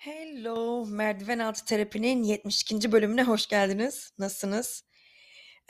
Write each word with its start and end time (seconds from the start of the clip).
Hello, 0.00 0.86
Merdiven 0.86 1.38
Altı 1.38 1.64
Terapi'nin 1.64 2.22
72. 2.22 2.92
bölümüne 2.92 3.24
hoş 3.24 3.48
geldiniz. 3.48 4.12
Nasılsınız? 4.18 4.84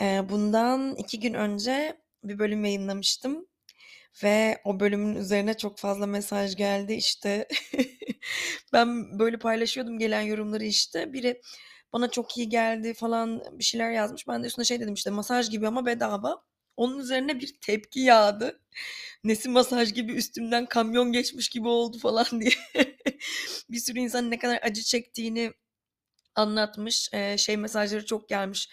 Ee, 0.00 0.22
bundan 0.30 0.96
iki 0.96 1.20
gün 1.20 1.34
önce 1.34 2.00
bir 2.24 2.38
bölüm 2.38 2.64
yayınlamıştım 2.64 3.46
ve 4.24 4.60
o 4.64 4.80
bölümün 4.80 5.16
üzerine 5.16 5.56
çok 5.56 5.78
fazla 5.78 6.06
mesaj 6.06 6.56
geldi 6.56 6.92
işte. 6.94 7.48
ben 8.72 9.18
böyle 9.18 9.38
paylaşıyordum 9.38 9.98
gelen 9.98 10.20
yorumları 10.22 10.64
işte. 10.64 11.12
Biri 11.12 11.40
bana 11.92 12.10
çok 12.10 12.36
iyi 12.38 12.48
geldi 12.48 12.94
falan 12.94 13.42
bir 13.58 13.64
şeyler 13.64 13.90
yazmış. 13.90 14.28
Ben 14.28 14.42
de 14.42 14.46
üstüne 14.46 14.64
şey 14.64 14.80
dedim 14.80 14.94
işte 14.94 15.10
masaj 15.10 15.50
gibi 15.50 15.68
ama 15.68 15.86
bedava. 15.86 16.42
Onun 16.80 16.98
üzerine 16.98 17.40
bir 17.40 17.54
tepki 17.60 18.00
yağdı. 18.00 18.60
Nesi 19.24 19.48
masaj 19.48 19.94
gibi 19.94 20.12
üstümden 20.12 20.66
kamyon 20.66 21.12
geçmiş 21.12 21.48
gibi 21.48 21.68
oldu 21.68 21.98
falan 21.98 22.26
diye. 22.40 22.50
bir 23.70 23.78
sürü 23.78 23.98
insan 23.98 24.30
ne 24.30 24.38
kadar 24.38 24.58
acı 24.62 24.82
çektiğini 24.82 25.52
anlatmış. 26.34 27.08
Ee, 27.12 27.38
şey 27.38 27.56
mesajları 27.56 28.06
çok 28.06 28.28
gelmiş. 28.28 28.68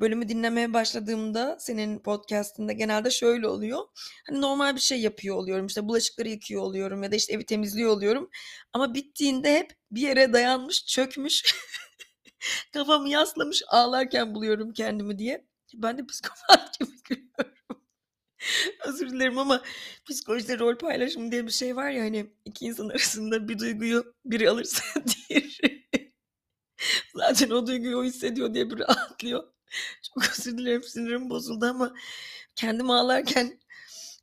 Bölümü 0.00 0.28
dinlemeye 0.28 0.72
başladığımda 0.72 1.56
senin 1.60 1.98
podcastında 1.98 2.72
genelde 2.72 3.10
şöyle 3.10 3.48
oluyor. 3.48 3.86
Hani 4.26 4.40
normal 4.40 4.76
bir 4.76 4.80
şey 4.80 5.00
yapıyor 5.00 5.36
oluyorum. 5.36 5.66
İşte 5.66 5.88
bulaşıkları 5.88 6.28
yıkıyor 6.28 6.62
oluyorum 6.62 7.02
ya 7.02 7.12
da 7.12 7.16
işte 7.16 7.32
evi 7.32 7.46
temizliyor 7.46 7.90
oluyorum. 7.90 8.30
Ama 8.72 8.94
bittiğinde 8.94 9.56
hep 9.58 9.76
bir 9.90 10.00
yere 10.00 10.32
dayanmış, 10.32 10.86
çökmüş. 10.86 11.54
kafamı 12.72 13.08
yaslamış 13.08 13.62
ağlarken 13.68 14.34
buluyorum 14.34 14.72
kendimi 14.72 15.18
diye. 15.18 15.51
Ben 15.74 15.98
de 15.98 16.06
psikopat 16.06 16.78
gibi 16.80 16.90
gülüyorum. 17.04 17.82
Özür 18.86 19.10
dilerim 19.10 19.38
ama 19.38 19.62
psikolojide 20.10 20.58
rol 20.58 20.78
paylaşımı 20.78 21.32
diye 21.32 21.46
bir 21.46 21.50
şey 21.52 21.76
var 21.76 21.90
ya 21.90 22.04
hani 22.04 22.26
iki 22.44 22.64
insan 22.64 22.88
arasında 22.88 23.48
bir 23.48 23.58
duyguyu 23.58 24.14
biri 24.24 24.50
alırsa 24.50 24.84
diğeri 25.28 25.92
zaten 27.14 27.50
o 27.50 27.66
duyguyu 27.66 27.98
o 27.98 28.04
hissediyor 28.04 28.54
diye 28.54 28.70
bir 28.70 28.78
rahatlıyor. 28.78 29.44
Çok 30.02 30.30
özür 30.38 30.58
dilerim 30.58 30.82
sinirim 30.82 31.30
bozuldu 31.30 31.66
ama 31.66 31.94
kendim 32.56 32.90
ağlarken 32.90 33.60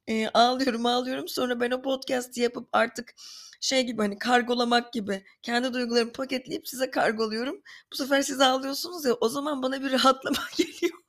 e, 0.07 0.27
ağlıyorum 0.29 0.85
ağlıyorum 0.85 1.27
sonra 1.27 1.59
ben 1.59 1.71
o 1.71 1.81
podcast'i 1.81 2.41
yapıp 2.41 2.69
artık 2.73 3.15
şey 3.61 3.83
gibi 3.85 4.01
hani 4.01 4.17
kargolamak 4.19 4.93
gibi 4.93 5.25
kendi 5.41 5.73
duygularımı 5.73 6.11
paketleyip 6.11 6.67
size 6.67 6.91
kargoluyorum. 6.91 7.61
Bu 7.91 7.95
sefer 7.95 8.21
siz 8.21 8.41
ağlıyorsunuz 8.41 9.05
ya 9.05 9.13
o 9.13 9.29
zaman 9.29 9.63
bana 9.63 9.81
bir 9.83 9.91
rahatlama 9.91 10.37
geliyor. 10.57 10.99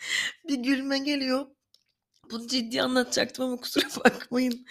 bir 0.48 0.54
gülme 0.54 0.98
geliyor. 0.98 1.46
Bunu 2.30 2.46
ciddi 2.46 2.82
anlatacaktım 2.82 3.44
ama 3.44 3.56
kusura 3.56 3.84
bakmayın. 4.04 4.66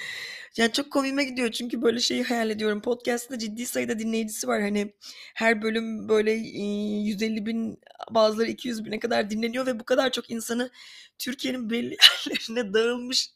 Yani 0.58 0.72
çok 0.74 0.92
komime 0.92 1.24
gidiyor 1.24 1.52
çünkü 1.52 1.82
böyle 1.82 2.00
şeyi 2.00 2.24
hayal 2.24 2.50
ediyorum. 2.50 2.82
Podcast'ta 2.82 3.40
ciddi 3.40 3.66
sayıda 3.66 4.00
dinleyicisi 4.00 4.48
var. 4.48 4.62
Hani 4.62 4.94
her 5.36 5.62
bölüm 5.62 6.10
böyle 6.10 6.32
150 6.32 7.46
bin 7.46 7.80
bazıları 8.12 8.50
200 8.50 8.86
bine 8.86 9.00
kadar 9.00 9.30
dinleniyor 9.30 9.66
ve 9.66 9.80
bu 9.80 9.86
kadar 9.86 10.12
çok 10.12 10.30
insanı 10.30 10.72
Türkiye'nin 11.18 11.70
belli 11.70 11.98
yerlerine 12.28 12.74
dağılmış 12.74 13.30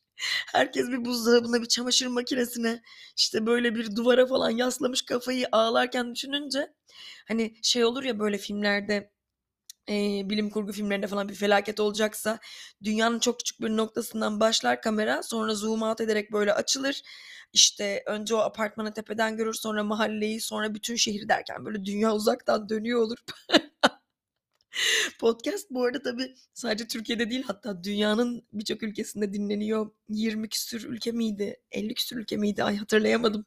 Herkes 0.52 0.90
bir 0.90 1.06
buzdolabına, 1.06 1.62
bir 1.62 1.68
çamaşır 1.68 2.08
makinesine, 2.08 2.82
işte 3.18 3.46
böyle 3.46 3.76
bir 3.76 3.96
duvara 3.96 4.26
falan 4.26 4.50
yaslamış 4.50 5.02
kafayı 5.02 5.48
ağlarken 5.52 6.16
düşününce 6.16 6.74
hani 7.28 7.56
şey 7.64 7.86
olur 7.86 8.04
ya 8.04 8.20
böyle 8.20 8.38
filmlerde 8.38 9.13
e, 9.90 9.94
bilim 10.30 10.50
kurgu 10.50 10.72
filmlerinde 10.72 11.08
falan 11.08 11.30
bir 11.30 11.36
felaket 11.36 11.80
olacaksa 11.80 12.40
dünyanın 12.84 13.20
çok 13.20 13.40
küçük 13.40 13.62
bir 13.62 13.70
noktasından 13.70 14.40
başlar 14.40 14.82
kamera 14.82 15.24
sonra 15.24 15.56
zoom 15.56 15.82
out 15.82 16.02
ederek 16.02 16.32
böyle 16.32 16.54
açılır. 16.54 17.02
İşte 17.54 18.04
önce 18.08 18.36
o 18.36 18.38
apartmanı 18.38 18.94
tepeden 18.94 19.38
görür 19.38 19.54
sonra 19.54 19.84
mahalleyi 19.84 20.42
sonra 20.42 20.74
bütün 20.74 20.96
şehir 20.96 21.28
derken 21.30 21.66
böyle 21.66 21.86
dünya 21.86 22.14
uzaktan 22.14 22.70
dönüyor 22.70 23.02
olur. 23.02 23.18
Podcast 25.20 25.70
bu 25.70 25.84
arada 25.84 26.02
tabii 26.02 26.36
sadece 26.54 26.88
Türkiye'de 26.88 27.30
değil 27.30 27.44
hatta 27.48 27.84
dünyanın 27.84 28.48
birçok 28.54 28.84
ülkesinde 28.84 29.34
dinleniyor. 29.34 29.92
20 30.10 30.50
küsür 30.50 30.84
ülke 30.90 31.12
miydi? 31.12 31.62
50 31.72 31.94
küsür 31.94 32.18
ülke 32.18 32.38
miydi? 32.38 32.64
Ay 32.64 32.78
hatırlayamadım. 32.78 33.46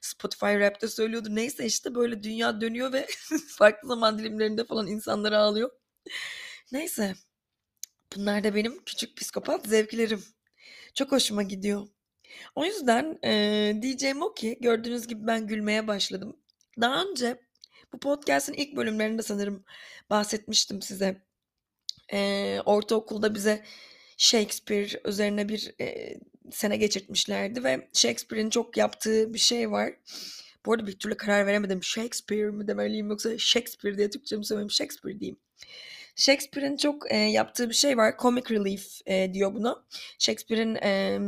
Spotify 0.00 0.46
Rap'te 0.46 0.88
söylüyordu. 0.88 1.28
Neyse 1.30 1.66
işte 1.66 1.94
böyle 1.94 2.22
dünya 2.22 2.60
dönüyor 2.60 2.92
ve 2.92 3.06
farklı 3.48 3.88
zaman 3.88 4.18
dilimlerinde 4.18 4.64
falan 4.64 4.86
insanlar 4.86 5.32
ağlıyor. 5.32 5.70
Neyse. 6.72 7.14
Bunlar 8.16 8.44
da 8.44 8.54
benim 8.54 8.84
küçük 8.84 9.16
psikopat 9.16 9.66
zevklerim. 9.66 10.24
Çok 10.94 11.12
hoşuma 11.12 11.42
gidiyor. 11.42 11.88
O 12.54 12.64
yüzden 12.64 13.18
e, 13.24 13.72
diyeceğim 13.82 14.22
o 14.22 14.34
ki 14.34 14.58
gördüğünüz 14.60 15.06
gibi 15.06 15.26
ben 15.26 15.46
gülmeye 15.46 15.86
başladım. 15.88 16.36
Daha 16.80 17.04
önce 17.04 17.47
bu 17.92 17.98
podcast'in 17.98 18.52
ilk 18.52 18.76
bölümlerinde 18.76 19.22
sanırım 19.22 19.64
bahsetmiştim 20.10 20.82
size. 20.82 21.22
Ee, 22.12 22.60
ortaokulda 22.64 23.34
bize 23.34 23.64
Shakespeare 24.16 25.00
üzerine 25.04 25.48
bir 25.48 25.74
e, 25.80 26.18
sene 26.50 26.76
geçirtmişlerdi 26.76 27.64
ve 27.64 27.88
Shakespeare'in 27.92 28.50
çok 28.50 28.76
yaptığı 28.76 29.34
bir 29.34 29.38
şey 29.38 29.70
var. 29.70 29.92
Bu 30.66 30.72
arada 30.72 30.86
bir 30.86 30.98
türlü 30.98 31.16
karar 31.16 31.46
veremedim. 31.46 31.82
Shakespeare 31.82 32.50
mi 32.50 32.68
demeliyim 32.68 33.10
yoksa 33.10 33.38
Shakespeare 33.38 33.98
diye 33.98 34.10
Türkçe 34.10 34.36
mi 34.36 34.44
söylemeyeyim 34.44 34.70
Shakespeare 34.70 35.20
diyeyim. 35.20 35.38
Shakespeare'in 36.16 36.76
çok 36.76 37.12
e, 37.12 37.16
yaptığı 37.16 37.68
bir 37.68 37.74
şey 37.74 37.96
var. 37.96 38.14
Comic 38.18 38.54
relief 38.54 39.00
e, 39.06 39.34
diyor 39.34 39.54
buna. 39.54 39.84
Shakespeare'in 40.18 40.74
e, 40.74 41.20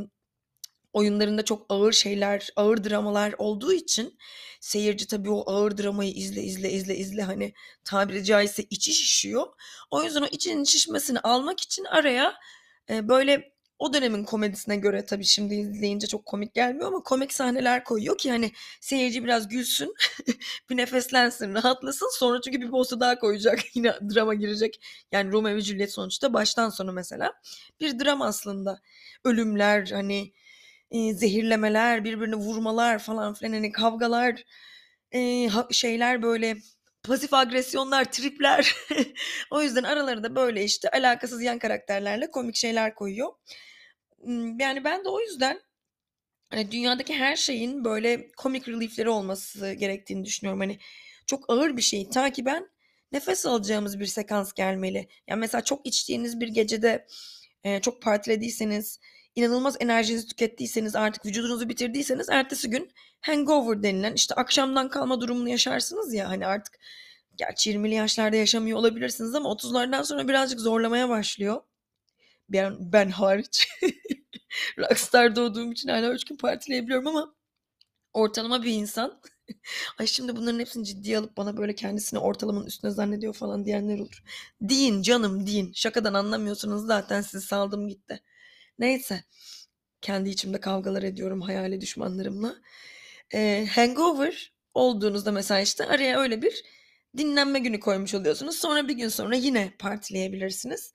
oyunlarında 0.93 1.45
çok 1.45 1.67
ağır 1.69 1.93
şeyler, 1.93 2.49
ağır 2.57 2.85
dramalar 2.85 3.35
olduğu 3.39 3.73
için 3.73 4.19
seyirci 4.61 5.07
tabii 5.07 5.31
o 5.31 5.51
ağır 5.51 5.79
dramayı 5.79 6.13
izle 6.13 6.43
izle 6.43 6.71
izle 6.71 6.97
izle 6.97 7.23
hani 7.23 7.55
tabiri 7.85 8.25
caizse 8.25 8.63
içi 8.71 8.93
şişiyor. 8.93 9.47
O 9.91 10.03
yüzden 10.03 10.23
o 10.23 10.27
içinin 10.27 10.65
şişmesini 10.65 11.21
almak 11.21 11.61
için 11.61 11.85
araya 11.85 12.35
e, 12.91 13.09
böyle 13.09 13.53
o 13.81 13.93
dönemin 13.93 14.25
komedisine 14.25 14.77
göre 14.77 15.05
tabii 15.07 15.25
şimdi 15.25 15.55
izleyince 15.55 16.07
çok 16.07 16.27
komik 16.27 16.55
gelmiyor 16.55 16.89
ama 16.89 17.03
komik 17.03 17.33
sahneler 17.33 17.85
koyuyor 17.85 18.19
ki 18.19 18.31
hani 18.31 18.53
seyirci 18.81 19.25
biraz 19.25 19.49
gülsün, 19.49 19.95
bir 20.71 20.77
nefeslensin, 20.77 21.55
rahatlasın. 21.55 22.09
Sonra 22.19 22.41
çünkü 22.41 22.61
bir 22.61 22.71
posta 22.71 23.01
daha 23.01 23.19
koyacak. 23.19 23.61
Yine 23.77 23.93
drama 24.15 24.35
girecek. 24.35 24.81
Yani 25.13 25.33
Romeo 25.33 25.57
ve 25.57 25.61
Juliet 25.61 25.93
sonuçta 25.93 26.33
baştan 26.35 26.69
sona 26.69 26.93
mesela 26.93 27.33
bir 27.81 27.99
drama 27.99 28.27
aslında. 28.27 28.81
Ölümler 29.25 29.87
hani 29.87 30.33
e, 30.91 31.15
zehirlemeler, 31.15 32.05
birbirini 32.05 32.37
vurmalar 32.37 32.99
falan 32.99 33.35
filan 33.35 33.53
hani 33.53 33.73
kavgalar, 33.73 34.45
e, 35.13 35.49
şeyler 35.71 36.23
böyle 36.23 36.57
pasif 37.03 37.35
agresyonlar, 37.35 38.13
tripler. 38.13 38.77
o 39.51 39.63
yüzden 39.63 39.83
aralarında 39.83 40.37
böyle 40.37 40.65
işte 40.65 40.91
alakasız 40.91 41.43
yan 41.43 41.59
karakterlerle 41.59 42.31
komik 42.31 42.57
şeyler 42.57 42.95
koyuyor. 42.95 43.33
Yani 44.61 44.85
ben 44.85 45.05
de 45.05 45.09
o 45.09 45.21
yüzden 45.21 45.61
hani 46.51 46.71
dünyadaki 46.71 47.15
her 47.15 47.37
şeyin 47.37 47.85
böyle 47.85 48.29
komik 48.37 48.69
reliefleri 48.69 49.09
olması 49.09 49.73
gerektiğini 49.73 50.25
düşünüyorum. 50.25 50.61
Hani 50.61 50.79
çok 51.27 51.51
ağır 51.51 51.77
bir 51.77 51.83
şey 51.83 52.11
takiben 52.11 52.71
nefes 53.13 53.47
alacağımız 53.47 54.01
bir 54.01 54.07
sekans 54.07 54.53
gelmeli. 54.53 55.09
Yani 55.29 55.41
mesela 55.41 55.65
çok 55.65 55.87
içtiğiniz 55.87 56.41
bir 56.41 56.49
gecede 56.49 57.07
çok 57.83 58.03
partilediyseniz 58.03 59.01
inanılmaz 59.41 59.77
enerjinizi 59.81 60.29
tükettiyseniz 60.29 60.97
artık 60.97 61.27
vücudunuzu 61.27 61.69
bitirdiyseniz 61.69 62.29
ertesi 62.29 62.71
gün 62.71 62.93
hangover 63.21 63.83
denilen 63.83 64.15
işte 64.15 64.35
akşamdan 64.35 64.89
kalma 64.89 65.21
durumunu 65.21 65.49
yaşarsınız 65.49 66.15
ya 66.15 66.29
hani 66.29 66.47
artık 66.47 66.79
gerçi 67.37 67.71
20'li 67.71 67.95
yaşlarda 67.95 68.37
yaşamıyor 68.37 68.79
olabilirsiniz 68.79 69.35
ama 69.35 69.49
30'lardan 69.49 70.05
sonra 70.05 70.29
birazcık 70.29 70.61
zorlamaya 70.61 71.09
başlıyor. 71.09 71.63
Ben, 72.49 72.93
ben 72.93 73.11
hariç. 73.11 73.69
Rockstar 74.79 75.37
doğduğum 75.37 75.73
için 75.73 75.89
hala 75.89 76.13
3 76.15 76.25
gün 76.25 76.37
partileyebiliyorum 76.37 77.07
ama 77.07 77.35
ortalama 78.13 78.63
bir 78.63 78.73
insan 78.73 79.21
Ay 79.99 80.07
şimdi 80.07 80.37
bunların 80.37 80.59
hepsini 80.59 80.85
ciddiye 80.85 81.19
alıp 81.19 81.37
bana 81.37 81.57
böyle 81.57 81.75
kendisini 81.75 82.21
ortalamanın 82.21 82.67
üstüne 82.67 82.91
zannediyor 82.91 83.35
falan 83.35 83.65
diyenler 83.65 83.99
olur. 83.99 84.23
Deyin 84.61 85.03
canım 85.03 85.47
deyin. 85.47 85.73
Şakadan 85.75 86.15
anlamıyorsunuz 86.15 86.87
zaten 86.87 87.21
sizi 87.21 87.47
saldım 87.47 87.89
gitti. 87.89 88.23
Neyse. 88.81 89.25
Kendi 90.01 90.31
içimde 90.31 90.61
kavgalar 90.61 91.03
ediyorum 91.03 91.41
hayali 91.41 91.81
düşmanlarımla. 91.81 92.57
Eee, 93.35 93.67
hangover 93.67 94.53
olduğunuzda 94.75 95.33
mesela 95.33 95.61
işte 95.61 95.87
araya 95.87 96.21
öyle 96.21 96.43
bir 96.43 96.65
dinlenme 97.19 97.59
günü 97.59 97.81
koymuş 97.81 98.15
oluyorsunuz. 98.15 98.59
Sonra 98.59 98.89
bir 98.89 98.95
gün 98.95 99.09
sonra 99.09 99.37
yine 99.37 99.73
partileyebilirsiniz. 99.79 100.95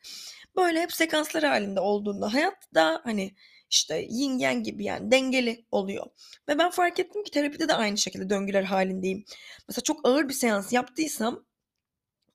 Böyle 0.58 0.82
hep 0.82 0.94
sekanslar 0.94 1.44
halinde 1.44 1.80
olduğunda 1.80 2.34
hayat 2.34 2.56
daha 2.74 3.02
hani 3.04 3.36
işte 3.70 4.08
yin 4.10 4.40
yang 4.40 4.66
gibi 4.66 4.84
yani 4.86 5.12
dengeli 5.12 5.66
oluyor. 5.72 6.06
Ve 6.50 6.58
ben 6.58 6.70
fark 6.72 7.00
ettim 7.00 7.24
ki 7.24 7.32
terapide 7.32 7.68
de 7.68 7.74
aynı 7.74 7.98
şekilde 7.98 8.30
döngüler 8.30 8.64
halindeyim. 8.64 9.26
Mesela 9.68 9.84
çok 9.84 10.08
ağır 10.08 10.30
bir 10.30 10.34
seans 10.34 10.74
yaptıysam 10.74 11.46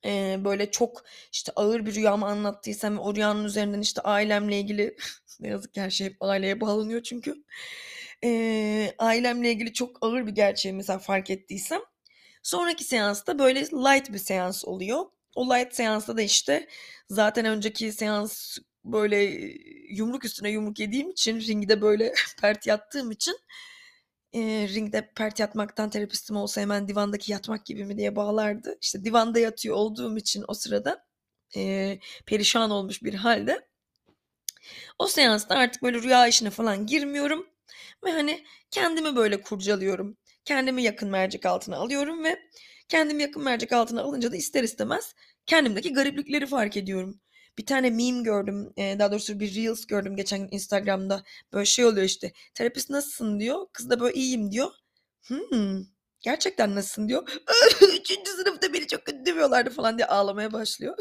eee, 0.04 0.40
böyle 0.44 0.70
çok 0.70 1.04
işte 1.32 1.52
ağır 1.56 1.86
bir 1.86 1.94
rüyamı 1.94 2.26
anlattıysam 2.26 2.96
ve 2.96 3.00
o 3.00 3.14
rüyanın 3.14 3.44
üzerinden 3.44 3.80
işte 3.80 4.00
ailemle 4.02 4.60
ilgili 4.60 4.96
ne 5.40 5.48
yazık 5.48 5.74
ki 5.74 5.80
her 5.80 5.90
şey 5.90 6.06
hep 6.08 6.16
aileye 6.20 6.60
bağlanıyor 6.60 7.02
çünkü. 7.02 7.44
Eee, 8.22 8.94
ailemle 8.98 9.50
ilgili 9.52 9.72
çok 9.72 9.98
ağır 10.06 10.26
bir 10.26 10.32
gerçeği 10.32 10.74
mesela 10.74 10.98
fark 10.98 11.30
ettiysem 11.30 11.80
sonraki 12.42 12.84
seansta 12.84 13.38
böyle 13.38 13.60
light 13.62 14.12
bir 14.12 14.18
seans 14.18 14.64
oluyor. 14.64 15.04
O 15.36 15.46
light 15.54 15.74
seansta 15.74 16.16
da 16.16 16.22
işte 16.22 16.68
zaten 17.10 17.44
önceki 17.46 17.92
seans 17.92 18.58
böyle 18.84 19.18
yumruk 19.90 20.24
üstüne 20.24 20.50
yumruk 20.50 20.80
yediğim 20.80 21.10
için 21.10 21.40
ringde 21.40 21.82
böyle 21.82 22.14
pert 22.42 22.66
yattığım 22.66 23.10
için 23.10 23.36
eee, 24.32 24.68
ringde 24.68 25.10
pert 25.16 25.40
yatmaktan 25.40 25.90
terapistim 25.90 26.36
olsa 26.36 26.60
hemen 26.60 26.88
divandaki 26.88 27.32
yatmak 27.32 27.66
gibi 27.66 27.84
mi 27.84 27.98
diye 27.98 28.16
bağlardı. 28.16 28.78
İşte 28.82 29.04
divanda 29.04 29.38
yatıyor 29.38 29.76
olduğum 29.76 30.16
için 30.18 30.44
o 30.48 30.54
sırada 30.54 31.04
eee, 31.56 32.00
perişan 32.26 32.70
olmuş 32.70 33.02
bir 33.02 33.14
halde 33.14 33.68
o 34.98 35.06
seansta 35.06 35.54
artık 35.56 35.82
böyle 35.82 36.02
rüya 36.02 36.26
işine 36.26 36.50
falan 36.50 36.86
girmiyorum 36.86 37.46
ve 38.04 38.10
hani 38.12 38.44
kendimi 38.70 39.16
böyle 39.16 39.40
kurcalıyorum. 39.42 40.16
Kendimi 40.44 40.82
yakın 40.82 41.10
mercek 41.10 41.46
altına 41.46 41.76
alıyorum 41.76 42.24
ve 42.24 42.38
kendimi 42.88 43.22
yakın 43.22 43.44
mercek 43.44 43.72
altına 43.72 44.02
alınca 44.02 44.32
da 44.32 44.36
ister 44.36 44.62
istemez 44.62 45.14
kendimdeki 45.46 45.92
gariplikleri 45.92 46.46
fark 46.46 46.76
ediyorum. 46.76 47.20
Bir 47.60 47.66
tane 47.66 47.90
meme 47.90 48.22
gördüm, 48.22 48.72
eee, 48.76 48.98
daha 48.98 49.10
doğrusu 49.12 49.40
bir 49.40 49.54
reels 49.54 49.86
gördüm 49.86 50.16
geçen 50.16 50.40
gün 50.40 50.48
Instagram'da. 50.52 51.24
Böyle 51.52 51.66
şey 51.66 51.84
oluyor 51.84 52.06
işte, 52.06 52.32
terapist 52.54 52.90
nasılsın 52.90 53.40
diyor, 53.40 53.66
kız 53.72 53.90
da 53.90 54.00
böyle 54.00 54.14
iyiyim 54.14 54.52
diyor. 54.52 54.70
Hımm, 55.28 55.88
gerçekten 56.20 56.74
nasılsın 56.74 57.08
diyor. 57.08 57.28
3. 58.00 58.30
sınıfta 58.30 58.72
beni 58.72 58.86
çok 58.86 59.04
kötü 59.06 59.26
dövüyorlardı 59.26 59.70
falan 59.70 59.98
diye 59.98 60.06
ağlamaya 60.06 60.52
başlıyor. 60.52 60.96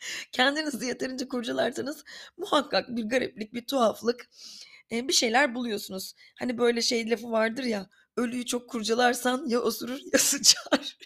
Kendinizi 0.32 0.86
yeterince 0.86 1.28
kurcalarsanız 1.28 2.04
muhakkak 2.36 2.88
bir 2.96 3.04
gariplik, 3.04 3.54
bir 3.54 3.66
tuhaflık, 3.66 4.30
eee, 4.90 5.08
bir 5.08 5.12
şeyler 5.12 5.54
buluyorsunuz. 5.54 6.14
Hani 6.38 6.58
böyle 6.58 6.82
şey 6.82 7.10
lafı 7.10 7.30
vardır 7.30 7.64
ya, 7.64 7.90
ölüyü 8.16 8.46
çok 8.46 8.70
kurcalarsan 8.70 9.46
ya 9.48 9.60
osurur 9.60 10.00
ya 10.12 10.18
sıçar. 10.18 10.98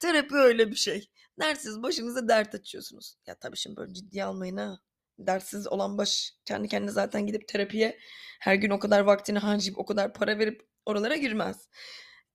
Terapi 0.00 0.34
öyle 0.36 0.70
bir 0.70 0.76
şey. 0.76 1.10
Dertsiz 1.40 1.82
başınıza 1.82 2.28
dert 2.28 2.54
açıyorsunuz. 2.54 3.16
Ya 3.26 3.34
tabii 3.38 3.56
şimdi 3.56 3.76
böyle 3.76 3.94
ciddiye 3.94 4.24
almayın 4.24 4.56
ha. 4.56 4.80
Dertsiz 5.18 5.66
olan 5.66 5.98
baş 5.98 6.34
kendi 6.44 6.68
kendine 6.68 6.90
zaten 6.90 7.26
gidip 7.26 7.48
terapiye 7.48 7.98
her 8.40 8.54
gün 8.54 8.70
o 8.70 8.78
kadar 8.78 9.00
vaktini 9.00 9.38
harcayıp 9.38 9.78
o 9.78 9.86
kadar 9.86 10.14
para 10.14 10.38
verip 10.38 10.62
oralara 10.86 11.16
girmez. 11.16 11.68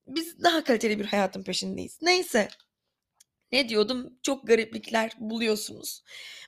Biz 0.07 0.43
daha 0.43 0.63
kaliteli 0.63 0.99
bir 0.99 1.05
hayatın 1.05 1.43
peşindeyiz. 1.43 1.99
Neyse. 2.01 2.47
Ne 3.51 3.69
diyordum? 3.69 4.19
Çok 4.23 4.47
gariplikler 4.47 5.11
buluyorsunuz. 5.19 6.03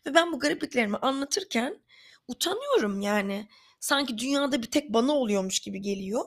Ve 0.07 0.13
ben 0.13 0.31
bu 0.31 0.39
garipliklerimi 0.39 0.97
anlatırken 0.97 1.83
utanıyorum 2.27 3.01
yani. 3.01 3.47
Sanki 3.79 4.17
dünyada 4.17 4.61
bir 4.61 4.71
tek 4.71 4.93
bana 4.93 5.11
oluyormuş 5.11 5.59
gibi 5.59 5.81
geliyor. 5.81 6.25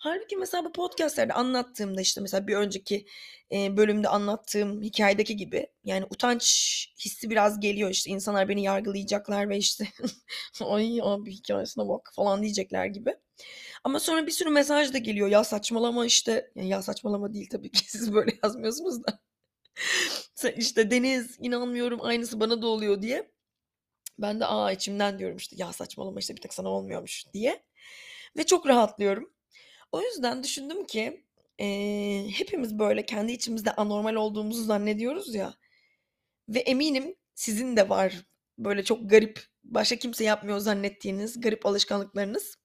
Hâlbuki 0.00 0.36
mesela 0.36 0.64
bu 0.64 0.72
podcast'lerde 0.72 1.32
anlattığımda 1.32 2.00
işte 2.00 2.20
mesela 2.20 2.46
bir 2.46 2.56
önceki, 2.56 3.06
bölümde 3.52 4.08
anlattığım 4.08 4.82
hikâyedeki 4.82 5.36
gibi 5.36 5.66
yani 5.84 6.04
utanç 6.10 6.44
hissi 7.04 7.30
biraz 7.30 7.60
geliyor. 7.60 7.90
İşte 7.90 8.10
insanlar 8.10 8.48
beni 8.48 8.62
yargılayacaklar 8.62 9.48
ve 9.48 9.58
işte 9.58 9.88
"Ay 10.64 11.00
abi 11.02 11.32
hikâyesine 11.32 11.88
bak." 11.88 12.10
falan 12.16 12.42
diyecekler 12.42 12.86
gibi. 12.86 13.14
Ama 13.84 14.00
sonra 14.00 14.26
bir 14.26 14.32
sürü 14.32 14.50
mesaj 14.50 14.94
da 14.94 14.98
geliyor. 14.98 15.28
Ya 15.28 15.44
saçmalama 15.44 16.06
işte, 16.06 16.52
ya 16.56 16.82
saçmalama 16.82 17.34
değil 17.34 17.48
tabii 17.52 17.70
ki 17.70 17.84
siz 17.92 18.14
böyle 18.14 18.32
yazmıyorsunuz 18.44 19.04
da. 19.04 19.20
İşte 20.56 20.90
"Deniz 20.90 21.36
inanmıyorum 21.40 22.00
aynısı 22.02 22.40
bana 22.40 22.62
da 22.62 22.66
oluyor." 22.66 23.02
diye. 23.02 23.30
Ben 24.18 24.40
de 24.40 24.46
a 24.46 24.72
içimden 24.72 25.18
diyorum 25.18 25.36
işte 25.38 25.56
ya 25.60 25.72
saçmalama 25.72 26.20
işte 26.20 26.36
bir 26.36 26.42
tek 26.42 26.54
sana 26.54 26.68
olmuyormuş 26.70 27.24
diye 27.34 27.64
ve 28.38 28.46
çok 28.46 28.68
rahatlıyorum. 28.68 29.32
O 29.92 30.02
yüzden 30.02 30.42
düşündüm 30.42 30.86
ki, 30.86 31.24
eee, 31.58 32.28
hepimiz 32.34 32.78
böyle 32.78 33.06
kendi 33.06 33.32
içimizde 33.32 33.72
anormal 33.76 34.14
olduğumuzu 34.14 34.64
zannediyoruz 34.64 35.34
ya 35.34 35.54
ve 36.48 36.58
eminim 36.60 37.16
sizin 37.34 37.76
de 37.76 37.88
var 37.88 38.14
böyle 38.58 38.84
çok 38.84 39.10
garip, 39.10 39.40
başka 39.64 39.96
kimse 39.96 40.24
yapmıyor 40.24 40.58
zannettiğiniz 40.58 41.40
garip 41.40 41.66
alışkanlıklarınız. 41.66 42.56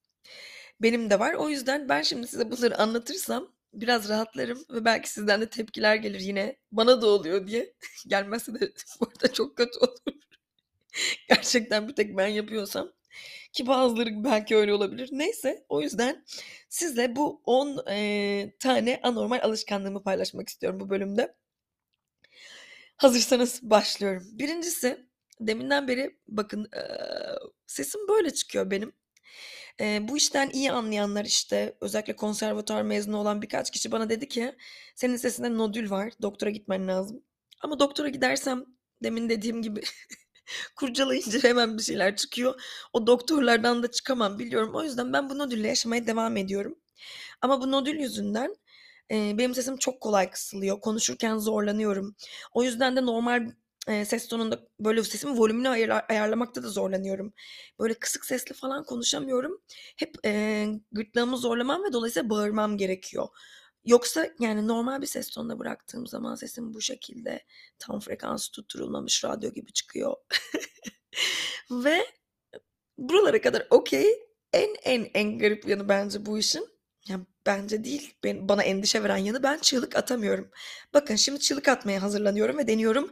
Benim 0.82 1.10
de 1.10 1.20
var. 1.20 1.34
O 1.34 1.48
yüzden 1.50 1.88
ben 1.88 2.02
şimdi 2.02 2.26
size 2.28 2.52
bunları 2.52 2.78
anlatırsam 2.78 3.52
biraz 3.74 4.08
rahatlarım 4.08 4.64
ve 4.70 4.84
belki 4.84 5.10
sizden 5.10 5.40
de 5.40 5.50
tepkiler 5.50 5.96
gelir 5.96 6.20
yine 6.20 6.56
bana 6.72 7.02
da 7.02 7.06
oluyor 7.08 7.46
diye. 7.48 7.74
Gelmezse 8.08 8.54
de 8.60 8.72
bu 9.00 9.06
arada 9.06 9.32
çok 9.34 9.56
kötü 9.56 9.78
olur. 9.80 10.14
Gerçekten 11.28 11.88
bir 11.88 11.94
tek 11.94 12.16
ben 12.16 12.26
yapıyorsam 12.28 12.92
ki 13.52 13.66
bazıları 13.66 14.24
belki 14.24 14.56
öyle 14.56 14.74
olabilir. 14.74 15.08
Neyse 15.12 15.64
o 15.68 15.80
yüzden 15.82 16.24
sizle 16.68 17.16
bu 17.16 17.42
10, 17.44 17.80
eee, 17.88 18.56
tane 18.58 19.00
anormal 19.02 19.40
alışkanlığımı 19.42 20.02
paylaşmak 20.02 20.48
istiyorum 20.48 20.80
bu 20.80 20.90
bölümde. 20.90 21.34
Hazırsanız 22.96 23.60
başlıyorum. 23.62 24.28
1'incisi 24.32 25.06
deminden 25.40 25.88
beri 25.88 26.16
bakın, 26.28 26.68
eee, 26.76 26.82
sesim 27.66 28.00
böyle 28.08 28.30
çıkıyor 28.34 28.70
benim. 28.70 28.92
Eee, 29.80 30.00
bu 30.08 30.16
işten 30.16 30.50
iyi 30.50 30.72
anlayanlar 30.72 31.24
işte 31.24 31.76
özellikle 31.80 32.16
konservatuvar 32.16 32.82
mezunu 32.82 33.16
olan 33.18 33.42
birkaç 33.42 33.70
kişi 33.70 33.92
bana 33.92 34.10
dedi 34.10 34.28
ki 34.28 34.54
"Senin 34.94 35.16
sesinde 35.16 35.56
nodül 35.58 35.90
var, 35.90 36.12
doktora 36.22 36.50
gitmen 36.50 36.88
lazım." 36.88 37.22
Ama 37.62 37.80
doktora 37.80 38.08
gidersem 38.08 38.64
demin 39.02 39.28
dediğim 39.28 39.62
gibi 39.62 39.82
kurcalayınca 40.76 41.42
hemen 41.42 41.78
bir 41.78 41.82
şeyler 41.82 42.16
çıkıyor. 42.16 42.60
O 42.92 43.06
doktorlardan 43.06 43.82
da 43.82 43.90
çıkamam 43.90 44.38
biliyorum. 44.38 44.74
O 44.74 44.82
yüzden 44.84 45.12
ben 45.12 45.30
bu 45.30 45.38
nodülle 45.38 45.68
yaşamaya 45.68 46.06
devam 46.06 46.36
ediyorum. 46.36 46.74
Ama 47.42 47.60
bu 47.60 47.70
nodül 47.72 47.96
yüzünden, 48.00 48.56
eee, 49.10 49.34
benim 49.38 49.54
sesim 49.54 49.76
çok 49.76 50.00
kolay 50.00 50.30
kısılıyor. 50.30 50.80
Konuşurken 50.80 51.38
zorlanıyorum. 51.38 52.16
O 52.52 52.62
yüzden 52.62 52.96
de 52.96 53.06
normal, 53.06 53.46
eee, 53.88 54.04
ses 54.04 54.28
tonunda 54.28 54.60
böyle 54.80 55.04
sesimin 55.04 55.36
volümünü 55.38 55.68
ayarla 55.68 56.06
ayarlamakta 56.10 56.62
da 56.62 56.68
zorlanıyorum. 56.68 57.32
Böyle 57.80 57.94
kısık 57.94 58.24
sesli 58.26 58.54
falan 58.54 58.84
konuşamıyorum. 58.84 59.60
Hep, 59.96 60.14
eee, 60.24 60.68
gırtlağımı 60.92 61.36
zorlamam 61.38 61.84
ve 61.84 61.92
dolayısıyla 61.92 62.30
bağırmam 62.30 62.76
gerekiyor. 62.76 63.28
Yoksa 63.86 64.28
yani 64.40 64.68
normal 64.68 65.02
bir 65.02 65.06
ses 65.06 65.30
tonuna 65.30 65.58
bıraktığım 65.58 66.06
zaman 66.06 66.34
sesim 66.34 66.74
bu 66.74 66.80
şekilde 66.80 67.44
tam 67.78 68.00
frekans 68.00 68.48
tutturulmamış 68.48 69.24
radyo 69.24 69.52
gibi 69.52 69.72
çıkıyor. 69.72 70.16
Ve 71.70 72.06
buralara 72.98 73.40
kadar 73.40 73.66
okay. 73.70 74.06
En, 74.52 74.76
en, 74.82 75.10
en 75.14 75.38
garip 75.38 75.68
yanı 75.68 75.88
bence 75.88 76.26
bu 76.26 76.38
işin, 76.38 76.68
ya 77.08 77.20
bence 77.46 77.84
değil, 77.84 78.14
ben 78.24 78.48
bana 78.48 78.62
endişe 78.62 79.02
veren 79.02 79.16
yanı 79.16 79.42
ben 79.42 79.58
çığlık 79.58 79.96
atamıyorum. 79.96 80.50
Bakın 80.94 81.16
şimdi 81.16 81.40
çığlık 81.40 81.68
atmaya 81.68 82.02
hazırlanıyorum 82.02 82.58
ve 82.58 82.68
deniyorum. 82.68 83.10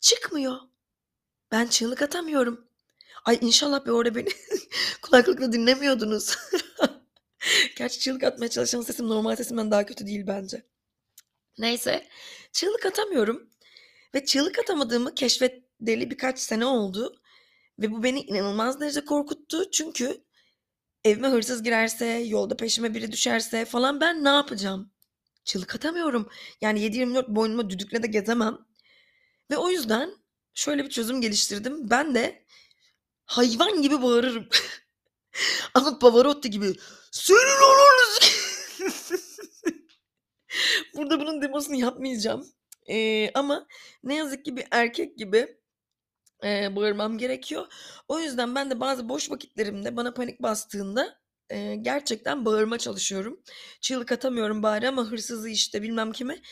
Çıkmıyor. 0.00 0.56
Ben 1.52 1.66
çığlık 1.66 2.02
atamıyorum. 2.02 2.68
Ay 3.24 3.38
inşallah 3.40 3.86
bir 3.86 3.90
orada 3.90 4.14
beni 4.14 4.28
kulaklıkla 5.02 5.52
dinlemiyordunuz. 5.52 6.36
Gerçi 7.76 8.00
çığlık 8.00 8.24
atmaya 8.24 8.48
çalışan 8.48 8.82
sesim 8.82 9.08
normal 9.08 9.36
sesimden 9.36 9.70
daha 9.70 9.86
kötü 9.86 10.06
değil 10.06 10.26
bence. 10.26 10.62
Neyse, 11.58 12.08
çığlık 12.52 12.86
atamıyorum 12.86 13.50
ve 14.14 14.24
çığlık 14.24 14.58
atamadığımı 14.58 15.14
keşfedeli 15.14 16.10
birkaç 16.10 16.38
sene 16.38 16.66
oldu 16.66 17.20
ve 17.78 17.90
bu 17.92 18.02
beni 18.02 18.20
inanılmaz 18.20 18.80
derecede 18.80 19.04
korkuttu. 19.04 19.70
Çünkü 19.70 20.24
evime 21.04 21.28
hırsız 21.28 21.62
girerse, 21.62 22.06
yolda 22.06 22.56
peşime 22.56 22.94
biri 22.94 23.12
düşerse 23.12 23.64
falan 23.64 24.00
ben 24.00 24.24
ne 24.24 24.28
yapacağım? 24.28 24.92
Çığlık 25.44 25.74
atamıyorum. 25.74 26.28
Yani 26.60 26.80
7/24 26.80 27.28
boynuma 27.28 27.70
düdükle 27.70 28.02
de 28.02 28.06
gezemem 28.06 28.58
ve 29.50 29.56
o 29.56 29.70
yüzden 29.70 30.10
şöyle 30.54 30.84
bir 30.84 30.90
çözüm 30.90 31.20
geliştirdim. 31.20 31.90
Ben 31.90 32.14
de 32.14 32.44
hayvan 33.26 33.82
gibi 33.82 34.02
bağırırım. 34.02 34.48
Ama 35.74 35.98
Pavarotti 35.98 36.50
gibi 36.50 36.74
"Senin 37.14 37.58
ananı 37.62 38.20
s" 38.90 39.14
Burada 40.96 41.20
bunun 41.20 41.42
demosunu 41.42 41.76
yapmayacağım. 41.76 42.46
Eee, 42.88 43.30
ama 43.34 43.66
ne 44.04 44.14
yazık 44.16 44.44
ki 44.44 44.56
bir 44.56 44.64
erkek 44.70 45.18
gibi, 45.18 45.56
eee, 46.44 46.72
bağırmam 46.76 47.18
gerekiyor. 47.18 47.66
O 48.08 48.20
yüzden 48.20 48.54
ben 48.54 48.70
de 48.70 48.80
bazı 48.80 49.08
boş 49.08 49.30
vakitlerimde 49.30 49.96
bana 49.96 50.14
panik 50.14 50.42
bastığında 50.42 51.20
Eee, 51.52 51.76
gerçekten 51.76 52.44
bağırma 52.44 52.78
çalışıyorum. 52.78 53.40
Çığlık 53.80 54.12
atamıyorum 54.12 54.62
bari 54.62 54.88
ama 54.88 55.04
hırsızı, 55.04 55.48
işte, 55.50 55.82
bilmem 55.82 56.12
kimi 56.12 56.42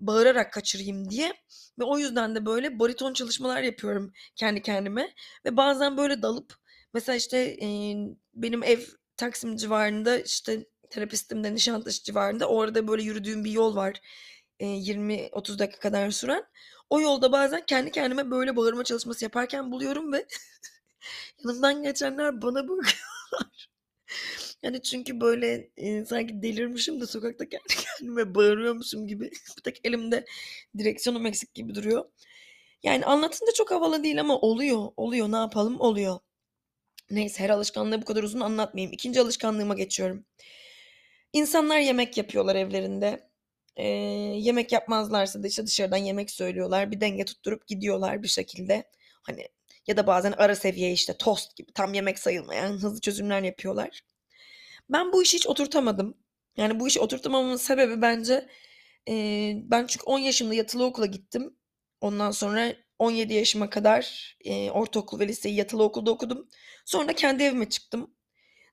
bağırarak 0.00 0.52
kaçırayım 0.52 1.10
diye 1.10 1.34
ve 1.78 1.84
o 1.84 1.98
yüzden 1.98 2.34
de, 2.34 2.46
böyle, 2.46 2.78
bariton 2.78 3.12
çalışmalar 3.14 3.62
yapıyorum 3.62 4.12
kendi 4.36 4.62
kendime 4.62 5.14
ve 5.46 5.56
bazen, 5.56 5.96
böyle, 5.96 6.22
dalıp 6.22 6.54
mesela, 6.94 7.16
işte, 7.16 7.56
eee, 7.56 7.96
benim 8.34 8.62
ev 8.64 8.80
Taksim 9.16 9.56
civarında, 9.56 10.18
işte, 10.18 10.66
terapistim 10.90 11.44
de 11.44 11.54
Nişantaşı 11.54 12.02
civarında. 12.04 12.48
Orada, 12.48 12.88
böyle, 12.88 13.02
yürüdüğüm 13.02 13.44
bir 13.44 13.50
yol 13.50 13.76
var, 13.76 14.00
eee, 14.60 14.68
20-30 14.68 15.58
dakika 15.58 15.80
kadar 15.80 16.10
süren. 16.10 16.44
O 16.90 17.00
yolda 17.00 17.32
bazen 17.32 17.62
kendi 17.66 17.90
kendime, 17.90 18.30
böyle, 18.30 18.56
bağırma 18.56 18.84
çalışması 18.84 19.24
yaparken 19.24 19.72
buluyorum 19.72 20.12
ve 20.12 20.26
yanımdan 21.44 21.82
geçenler 21.82 22.42
bana 22.42 22.54
bakıyorlar. 22.68 22.86
Yani, 24.62 24.82
çünkü, 24.82 25.20
böyle, 25.20 25.70
eee, 25.76 26.04
sanki 26.04 26.42
delirmişim 26.42 27.00
de 27.00 27.06
sokakta 27.06 27.48
kendi 27.48 27.64
kendime 27.98 28.34
bağırıyormuşum 28.34 29.06
gibi. 29.06 29.30
Bir 29.58 29.62
tek 29.64 29.80
elimde 29.86 30.24
direksiyonum 30.78 31.26
eksik 31.26 31.54
gibi 31.54 31.74
duruyor. 31.74 32.04
Yani, 32.84 33.06
anlatınca 33.06 33.52
çok 33.54 33.70
havalı 33.70 34.04
değil 34.04 34.20
ama 34.20 34.38
oluyor, 34.40 34.88
oluyor. 34.96 35.32
Ne 35.32 35.36
yapalım? 35.36 35.80
Oluyor. 35.80 36.20
Neyse, 37.10 37.42
her 37.44 37.50
alışkanlığı 37.50 38.02
bu 38.02 38.04
kadar 38.04 38.22
uzun 38.22 38.40
anlatmayayım. 38.40 38.92
2'nci 38.92 39.20
alışkanlığıma 39.20 39.74
geçiyorum. 39.74 40.26
İnsanlar 41.32 41.78
yemek 41.78 42.16
yapıyorlar 42.16 42.56
evlerinde. 42.56 43.28
Eee, 43.78 43.84
yemek 44.38 44.72
yapmazlarsa 44.72 45.42
da, 45.42 45.46
işte, 45.48 45.66
dışarıdan 45.66 45.96
yemek 45.96 46.30
söylüyorlar. 46.30 46.90
Bir 46.90 47.00
denge 47.00 47.24
tutturup 47.24 47.66
gidiyorlar 47.66 48.22
bir 48.22 48.28
şekilde. 48.28 48.84
Hani, 49.22 49.48
ya 49.86 49.96
da 49.96 50.06
bazen 50.06 50.34
ara 50.38 50.54
seviye, 50.56 50.92
işte, 50.92 51.16
tost 51.18 51.56
gibi 51.56 51.72
tam 51.72 51.94
yemek 51.94 52.18
sayılmayan 52.18 52.72
hızlı 52.72 53.00
çözümler 53.00 53.42
yapıyorlar. 53.42 54.00
Ben 54.90 55.12
bu 55.12 55.22
işi 55.24 55.36
hiç 55.38 55.46
oturtamadım. 55.48 56.14
Yani, 56.58 56.80
bu 56.80 56.88
işi 56.88 57.00
oturtamamamın 57.00 57.56
sebebi 57.56 58.02
bence, 58.02 58.48
eee, 59.08 59.62
ben 59.66 59.86
çünkü 59.86 60.04
10 60.06 60.18
yaşımda 60.20 60.54
yatılı 60.54 60.84
okula 60.86 61.06
gittim. 61.06 61.56
Ondan 62.02 62.30
sonra 62.32 62.74
17 62.98 63.34
yaşıma 63.34 63.70
kadar, 63.70 64.36
eee, 64.44 64.70
ortaokul 64.70 65.20
ve 65.20 65.28
liseyi 65.28 65.54
yatılı 65.56 65.82
okulda 65.84 66.10
okudum. 66.10 66.48
Sonra 66.84 67.12
kendi 67.12 67.42
evime 67.42 67.68
çıktım. 67.68 68.14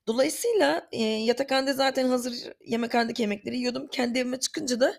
Dolayısıyla, 0.06 0.88
eee, 0.92 1.02
yatakhanede 1.24 1.72
zaten 1.74 2.08
hazır 2.08 2.34
yemekhanedeki 2.66 3.22
yemekleri 3.22 3.56
yiyordum. 3.58 3.88
Kendi 3.92 4.18
evime 4.18 4.40
çıkınca 4.40 4.80
da 4.80 4.94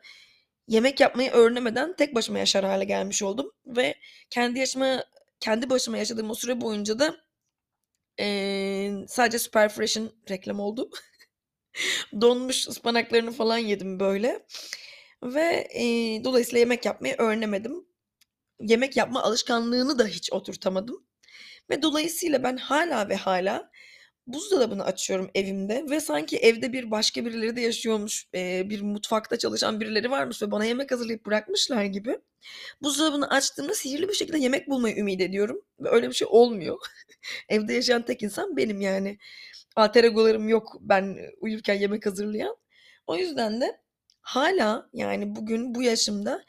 yemek 0.68 1.00
yapmayı 1.00 1.32
öğrenemeden 1.32 1.96
tek 1.96 2.16
başıma 2.16 2.40
yaşar 2.40 2.66
hâle 2.66 2.86
gelmiş 2.86 3.24
oldum 3.24 3.52
ve 3.68 3.96
kendi 4.30 4.60
yaşıma 4.60 5.06
kendi 5.40 5.70
başıma 5.70 5.98
yaşadığım 5.98 6.30
o 6.32 6.36
süre 6.36 6.62
boyunca 6.62 7.00
da, 7.00 7.16
eee, 8.20 9.06
sadece 9.08 9.40
Superfresh'in 9.40 10.12
reklam 10.30 10.60
oldu. 10.60 10.90
Donmuş 12.22 12.68
ıspanaklarını 12.68 13.32
falan 13.32 13.58
yedim, 13.58 14.00
böyle 14.00 14.46
ve, 15.24 15.68
eee, 15.76 16.24
dolayısıyla 16.24 16.60
yemek 16.60 16.86
yapmayı 16.86 17.16
öğrenemedim. 17.18 17.86
Yemek 18.60 18.98
yapma 18.98 19.24
alışkanlığını 19.24 20.00
da 20.00 20.06
hiç 20.08 20.34
oturtamadım 20.34 21.04
ve 21.70 21.82
dolayısıyla 21.82 22.44
ben 22.44 22.58
hâlâ 22.58 23.10
ve 23.10 23.16
hâlâ 23.16 23.72
buzdolabını 24.28 24.86
açıyorum 24.86 25.32
evimde 25.36 25.86
ve 25.90 26.00
sanki 26.02 26.38
evde 26.38 26.74
bir 26.74 26.92
başka 26.92 27.26
birileri 27.26 27.56
de 27.56 27.62
yaşıyormuş, 27.62 28.28
bir 28.36 28.82
mutfakta 28.82 29.38
çalışan 29.38 29.80
birileri 29.82 30.12
varmış 30.12 30.42
ve 30.42 30.52
bana 30.52 30.66
yemek 30.66 30.92
hazırlayıp 30.92 31.26
bırakmışlar 31.26 31.86
gibi 31.86 32.20
buzdolabını 32.84 33.30
açtığımda 33.30 33.76
sihirli 33.76 34.10
bir 34.10 34.14
şekilde 34.14 34.40
yemek 34.40 34.70
bulmayı 34.70 34.98
ümit 34.98 35.22
ediyorum 35.22 35.62
ve 35.80 35.90
öyle 35.90 36.10
bir 36.10 36.16
şey 36.16 36.30
olmuyor. 36.32 36.80
Evde 37.50 37.74
yaşayan 37.74 38.04
tek 38.06 38.24
insan 38.24 38.58
benim, 38.58 38.82
yani. 38.82 39.18
Alter 39.78 40.04
ego'larım 40.04 40.50
yok 40.50 40.78
ben 40.82 41.18
uyurken 41.42 41.76
yemek 41.76 42.06
hazırlayan. 42.06 42.58
O 43.08 43.18
yüzden 43.18 43.62
de 43.62 43.82
hâlâ, 44.22 44.90
yani, 44.94 45.36
bugün 45.36 45.76
bu 45.76 45.84
yaşımda 45.84 46.46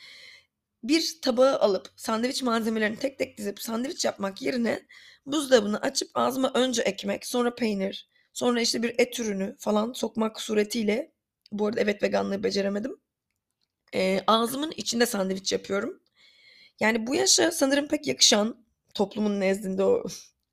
bir 0.85 1.19
tabağı 1.23 1.59
alıp 1.59 1.89
sandviç 1.97 2.43
malzemelerini 2.43 2.99
tek 2.99 3.19
tek 3.19 3.39
dizip 3.39 3.61
sandviç 3.63 4.05
yapmak 4.05 4.43
yerine 4.43 4.87
buzdolabını 5.27 5.81
açıp 5.81 6.09
ağzıma 6.15 6.53
önce 6.55 6.83
ekmek, 6.83 7.27
sonra 7.27 7.55
peynir, 7.55 8.09
sonra, 8.33 8.61
işte, 8.61 8.83
bir 8.83 8.95
et 8.99 9.21
ürünü 9.21 9.57
falan 9.59 9.93
sokmak 9.93 10.41
suretiyle 10.41 11.13
Bu 11.53 11.67
arada 11.67 11.81
evet, 11.81 12.03
veganlığı 12.03 12.43
beceremedim. 12.43 12.97
Eee, 13.95 14.25
ağzımın 14.27 14.73
içinde 14.77 15.07
sandviç 15.07 15.53
yapıyorum. 15.53 16.01
Yani, 16.81 17.07
bu 17.07 17.15
yaşa 17.15 17.51
sanırım 17.53 17.89
pek 17.89 18.07
yakışan, 18.07 18.67
toplumun 18.95 19.41
nezdinde 19.41 19.85
o 19.85 20.05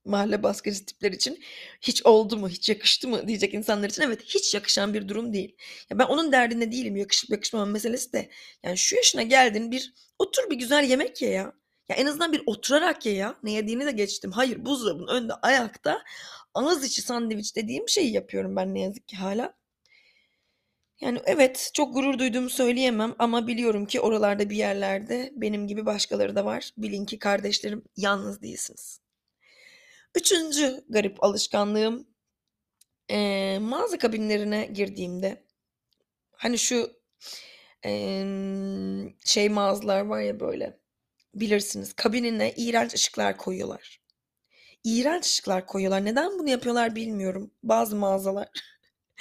mahalle 0.06 0.44
baskıcı 0.44 0.86
tipler 0.86 1.12
için 1.12 1.44
hiç 1.82 2.06
oldu 2.06 2.38
mu, 2.38 2.50
hiç 2.50 2.70
yakıştı 2.70 3.08
mı 3.08 3.28
diyecek 3.28 3.54
insanlar 3.54 3.90
için 3.90 4.02
evet, 4.02 4.24
hiç 4.24 4.54
yakışan 4.54 4.94
bir 4.94 5.08
durum 5.08 5.34
değil. 5.34 5.56
Ya, 5.90 6.00
ben 6.00 6.06
onun 6.06 6.32
derdinde 6.32 6.72
değilim, 6.72 6.96
yakışıp 6.96 7.30
yakışmama 7.30 7.66
meselesi 7.66 8.14
de. 8.14 8.30
Yani, 8.64 8.78
şu 8.78 8.96
yaşına 8.96 9.24
geldin, 9.24 9.72
bir 9.72 9.94
otur 10.20 10.50
bir 10.50 10.56
güzel 10.56 10.84
yemek 10.90 11.22
ye 11.22 11.30
ya. 11.30 11.54
Ya, 11.90 11.96
en 11.96 12.06
azından 12.06 12.34
bir 12.34 12.44
oturarak 12.46 13.06
ye 13.06 13.14
ya. 13.14 13.36
Ne 13.44 13.52
yediğini 13.52 13.86
de 13.86 13.92
geçtim. 13.92 14.32
Hayır, 14.32 14.66
buzdolabının 14.66 15.08
önünde 15.08 15.34
ayakta 15.34 16.04
ağız 16.54 16.86
içi 16.86 17.02
sandviç 17.02 17.56
dediğim 17.56 17.90
şeyi 17.90 18.14
yapıyorum 18.14 18.56
ben 18.56 18.74
ne 18.74 18.82
yazık 18.82 19.08
ki 19.08 19.16
hâlâ. 19.16 19.54
Yani, 21.02 21.22
evet, 21.26 21.72
çok 21.74 21.94
gurur 21.94 22.20
duyduğumu 22.20 22.50
söyleyemem 22.50 23.16
ama 23.20 23.48
biliyorum 23.48 23.86
ki 23.86 24.02
oralarda 24.02 24.50
bir 24.50 24.56
yerlerde 24.56 25.32
benim 25.36 25.68
gibi 25.68 25.86
başkaları 25.86 26.36
da 26.36 26.46
var. 26.46 26.72
Bilin 26.78 27.06
ki 27.06 27.20
kardeşlerim, 27.20 27.84
yalnız 27.98 28.42
değilsiniz. 28.42 29.03
3'üncü 30.16 30.86
garip 30.90 31.24
alışkanlığım, 31.24 32.08
eee, 33.10 33.60
mağaza 33.60 33.98
kabinlerine 33.98 34.66
girdiğimde, 34.66 35.44
hani, 36.32 36.60
şu, 36.60 36.92
emm, 37.84 39.10
şey 39.26 39.50
mağazalar 39.50 40.02
var 40.02 40.22
ya, 40.22 40.42
böyle, 40.42 40.80
bilirsiniz, 41.36 41.94
kabinine 41.94 42.54
iğrenç 42.58 42.94
ışıklar 42.96 43.38
koyuyorlar. 43.38 44.02
İğrenç 44.86 45.26
ışıklar 45.26 45.68
koyuyorlar. 45.68 46.06
Neden 46.06 46.40
bunu 46.40 46.50
yapıyorlar 46.50 46.96
bilmiyorum. 46.96 47.52
Bazı 47.64 47.96
mağazalar 47.96 48.50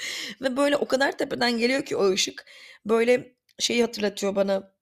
ve, 0.42 0.56
böyle, 0.56 0.76
o 0.76 0.86
kadar 0.88 1.18
tepeden 1.18 1.58
geliyor 1.58 1.84
ki 1.84 1.96
o 1.96 2.10
ışık, 2.12 2.44
böyle, 2.86 3.34
şeyi 3.58 3.82
hatırlatıyor 3.82 4.36
bana, 4.36 4.72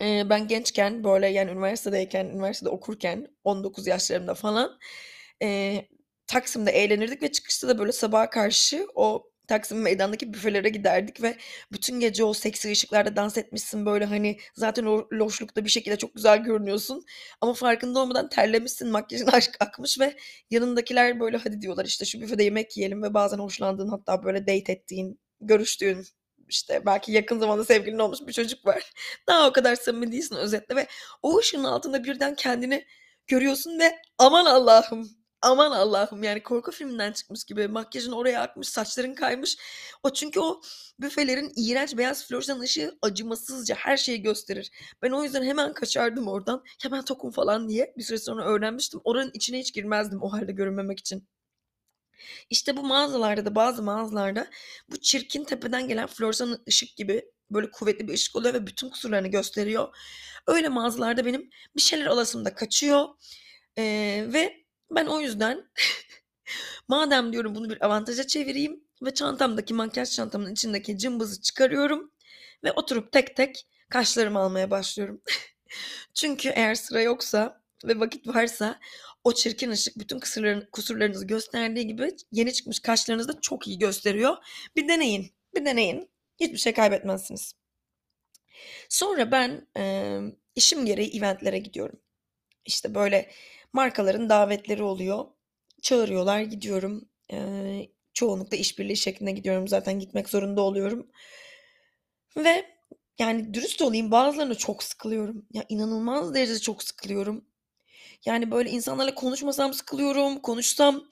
eee, 0.00 0.26
ben 0.30 0.48
gençken, 0.48 1.04
böyle, 1.04 1.28
yani, 1.28 1.50
üniversitedeyken, 1.50 2.26
üniversitede 2.26 2.70
okurken 2.70 3.28
19 3.44 3.86
yaşlarımda 3.86 4.34
falan, 4.34 4.78
eee, 5.44 5.88
Taksim'de 6.26 6.70
eğlenirdik 6.72 7.22
ve 7.22 7.32
çıkışta 7.32 7.68
da, 7.68 7.78
böyle, 7.78 7.92
sabaha 7.92 8.30
karşı 8.30 8.86
o 8.94 9.30
Taksim 9.48 9.82
Meydanı'ndaki 9.82 10.34
büfelere 10.34 10.68
giderdik 10.68 11.22
ve 11.22 11.36
bütün 11.72 12.00
gece 12.00 12.24
o 12.24 12.34
seksi 12.34 12.70
ışıklarda 12.72 13.16
dans 13.16 13.38
etmişsin, 13.38 13.86
böyle, 13.86 14.04
hani, 14.04 14.38
zaten 14.54 14.84
o 14.84 15.08
loşlukta 15.12 15.64
bir 15.64 15.70
şekilde 15.70 15.96
çok 15.98 16.14
güzel 16.14 16.38
görünüyorsun 16.44 17.04
ama 17.40 17.54
farkında 17.54 18.00
olmadan 18.00 18.28
terlemişsin, 18.28 18.88
makyajın 18.90 19.26
aşk 19.32 19.56
akmış 19.60 20.00
ve 20.00 20.16
yanındakiler, 20.50 21.20
böyle, 21.20 21.36
"Hadi." 21.36 21.60
diyorlar, 21.62 21.84
işte, 21.86 22.04
"Şu 22.04 22.20
büfede 22.20 22.44
yemek 22.44 22.76
yiyelim." 22.76 23.02
ve 23.02 23.14
bazen 23.14 23.38
hoşlandığın 23.38 23.88
hatta, 23.88 24.24
böyle, 24.24 24.40
date 24.42 24.72
ettiğin, 24.72 25.20
görüştüğün, 25.40 26.06
işte, 26.48 26.86
belki 26.86 27.12
yakın 27.12 27.38
zamanda 27.40 27.64
sevgilin 27.64 27.98
olmuş 27.98 28.18
bir 28.26 28.32
çocuk 28.32 28.66
var. 28.66 28.92
Daha 29.28 29.48
o 29.48 29.52
kadar 29.52 29.76
samimi 29.76 30.12
değilsin 30.12 30.36
özetle 30.36 30.76
ve 30.76 30.86
o 31.22 31.38
ışığın 31.38 31.64
altında 31.64 32.04
birden 32.04 32.34
kendini 32.34 32.84
görüyorsun 33.26 33.78
ve 33.80 33.98
aman 34.18 34.44
Allah'ım, 34.46 35.10
aman 35.44 35.70
Allah'ım, 35.70 36.22
yani, 36.22 36.42
korku 36.42 36.70
filminden 36.72 37.12
çıkmış 37.12 37.44
gibi 37.44 37.68
makyajın 37.68 38.12
oraya 38.12 38.42
akmış, 38.42 38.68
saçların 38.68 39.14
kaymış. 39.14 39.56
O 40.02 40.10
çünkü 40.12 40.40
o 40.40 40.60
büfelerin 41.00 41.52
iğrenç 41.56 41.96
beyaz 41.96 42.28
floresan 42.28 42.60
ışığı 42.60 42.98
acımasızca 43.02 43.74
her 43.74 43.96
şeyi 43.96 44.22
gösterir. 44.22 44.70
Ben 45.02 45.10
o 45.10 45.24
yüzden 45.24 45.42
hemen 45.44 45.72
kaçardım 45.74 46.28
oradan. 46.28 46.64
"Ya, 46.84 46.92
ben 46.92 47.04
tokum." 47.04 47.30
falan 47.30 47.68
diye. 47.68 47.94
Bir 47.98 48.02
süre 48.02 48.18
sonra 48.18 48.44
öğrenmiştim. 48.44 49.00
Oranın 49.04 49.30
içine 49.34 49.58
hiç 49.58 49.74
girmezdim 49.74 50.22
o 50.22 50.32
hâlde 50.32 50.52
görünmemek 50.52 51.00
için. 51.00 51.28
İşte, 52.50 52.76
bu 52.76 52.82
mağazalarda 52.82 53.44
da 53.46 53.54
bazı 53.54 53.82
mağazalarda 53.82 54.46
bu 54.90 55.00
çirkin 55.00 55.44
tepeden 55.44 55.88
gelen 55.88 56.06
floresan 56.06 56.58
ışık 56.68 56.96
gibi, 56.96 57.24
böyle, 57.50 57.70
kuvvetli 57.70 58.08
bir 58.08 58.14
ışık 58.14 58.36
oluyor 58.36 58.54
ve 58.54 58.66
bütün 58.66 58.90
kusurlarını 58.90 59.28
gösteriyor. 59.28 59.96
Öyle 60.46 60.68
mağazalarda 60.68 61.24
benim 61.26 61.50
bir 61.76 61.82
şeyler 61.82 62.06
alasım 62.06 62.44
da 62.44 62.54
kaçıyor, 62.54 63.08
eee, 63.76 64.32
ve 64.32 64.63
ben 64.90 65.06
o 65.06 65.20
yüzden 65.20 65.70
madem 66.88 67.32
diyorum 67.32 67.54
bunu 67.54 67.70
bir 67.70 67.84
avantaja 67.86 68.26
çevireyim 68.26 68.84
ve 69.02 69.14
çantamdaki 69.14 69.74
makyaj 69.74 70.10
çantamın 70.10 70.52
içindeki 70.52 70.98
cımbızı 70.98 71.42
çıkarıyorum 71.42 72.12
ve 72.64 72.72
oturup 72.72 73.12
tek 73.12 73.36
tek 73.36 73.66
kaşlarımı 73.90 74.38
almaya 74.38 74.70
başlıyorum. 74.70 75.22
Çünkü 76.14 76.48
eğer 76.48 76.74
sıra 76.74 77.00
yoksa 77.02 77.62
ve 77.84 78.00
vakit 78.00 78.26
varsa 78.26 78.80
o 79.24 79.34
çirkin 79.34 79.70
ışık 79.70 79.98
bütün 79.98 80.20
kusurların 80.20 80.68
kusurlarınızı 80.72 81.26
gösterdiği 81.26 81.86
gibi 81.86 82.16
yeni 82.32 82.52
çıkmış 82.52 82.80
kaşlarınızı 82.80 83.28
da 83.28 83.40
çok 83.40 83.68
iyi 83.68 83.78
gösteriyor. 83.78 84.36
Bir 84.76 84.88
deneyin, 84.88 85.34
bir 85.54 85.64
deneyin. 85.64 86.10
Hiçbir 86.40 86.58
şey 86.58 86.74
kaybetmezsiniz. 86.74 87.54
Sonra 88.88 89.30
ben, 89.32 89.68
emm, 89.76 90.32
işim 90.54 90.86
gereği 90.86 91.16
eventlere 91.18 91.58
gidiyorum. 91.58 92.00
İşte, 92.64 92.94
böyle, 92.94 93.30
markaların 93.74 94.30
davetleri 94.30 94.84
oluyor. 94.84 95.26
Çağırıyorlar, 95.82 96.40
gidiyorum. 96.42 97.10
Eee, 97.32 97.90
çoğunlukla 98.14 98.58
işbirliği 98.58 98.98
şeklinde 98.98 99.32
gidiyorum. 99.32 99.68
Zaten 99.68 100.00
gitmek 100.00 100.30
zorunda 100.30 100.62
oluyorum. 100.62 101.08
Ve 102.36 102.64
yani 103.18 103.54
dürüst 103.54 103.82
olayım 103.82 104.10
bazılarına 104.10 104.54
çok 104.54 104.82
sıkılıyorum. 104.82 105.46
Ya 105.52 105.64
inanılmaz 105.68 106.34
derecede 106.34 106.58
çok 106.58 106.82
sıkılıyorum. 106.82 107.44
Yani 108.26 108.50
böyle 108.50 108.70
insanlarla 108.70 109.14
konuşmasam 109.14 109.74
sıkılıyorum. 109.74 110.40
Konuşsam 110.42 111.04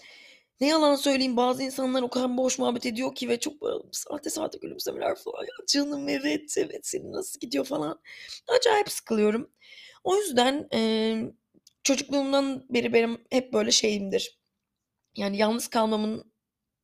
ne 0.61 0.69
yalan 0.69 0.97
söyleyeyim 0.97 1.37
bazı 1.37 1.63
insanlar 1.63 2.03
o 2.03 2.11
kadar 2.11 2.37
boş 2.37 2.59
muhabbet 2.59 2.87
ediyor 2.87 3.15
ki 3.15 3.29
ve 3.29 3.41
çok 3.41 3.55
sahte 3.93 4.31
sahte 4.31 4.59
gülümsemeler 4.59 5.17
falan. 5.17 5.43
Ya 5.43 5.67
canım 5.69 6.09
evet 6.09 6.55
evet 6.59 6.87
senin 6.87 7.13
nasıl 7.13 7.41
gidiyor 7.41 7.65
falan. 7.65 8.01
Acayip 8.49 8.91
sıkılıyorum. 8.91 9.51
O 10.05 10.17
yüzden 10.17 10.69
e, 10.75 10.81
çocukluğumdan 11.83 12.67
beri 12.71 12.93
benim 12.93 13.25
hep 13.31 13.53
böyle 13.53 13.71
şeyimdir. 13.71 14.41
Yani 15.17 15.37
yalnız 15.37 15.69
kalmamın 15.69 16.33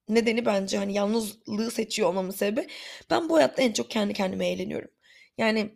nedeni 0.09 0.47
bence 0.47 0.79
hani 0.79 0.95
yalnızlığı 0.95 1.71
seçiyor 1.71 2.09
olmamın 2.09 2.31
sebebi. 2.31 2.69
Ben 3.11 3.29
bu 3.29 3.37
hayatta 3.37 3.63
en 3.63 3.73
çok 3.73 3.91
kendi 3.91 4.15
kendime 4.15 4.49
eğleniyorum. 4.49 4.91
Yani 5.39 5.75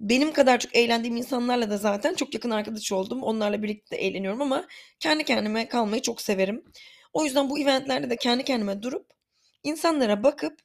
benim 0.00 0.32
kadar 0.32 0.60
çok 0.60 0.76
eğlendiğim 0.76 1.16
insanlarla 1.16 1.70
da 1.70 1.76
zaten 1.76 2.14
çok 2.14 2.34
yakın 2.34 2.50
arkadaş 2.50 2.92
oldum. 2.92 3.22
Onlarla 3.22 3.62
birlikte 3.62 3.96
eğleniyorum 3.96 4.42
ama 4.42 4.66
kendi 5.00 5.24
kendime 5.24 5.68
kalmayı 5.68 6.02
çok 6.02 6.20
severim. 6.20 6.64
O 7.12 7.24
yüzden 7.24 7.50
bu 7.50 7.58
eventlerde 7.58 8.10
de 8.10 8.16
kendi 8.16 8.44
kendime 8.44 8.82
durup 8.82 9.06
insanlara 9.64 10.22
bakıp 10.24 10.60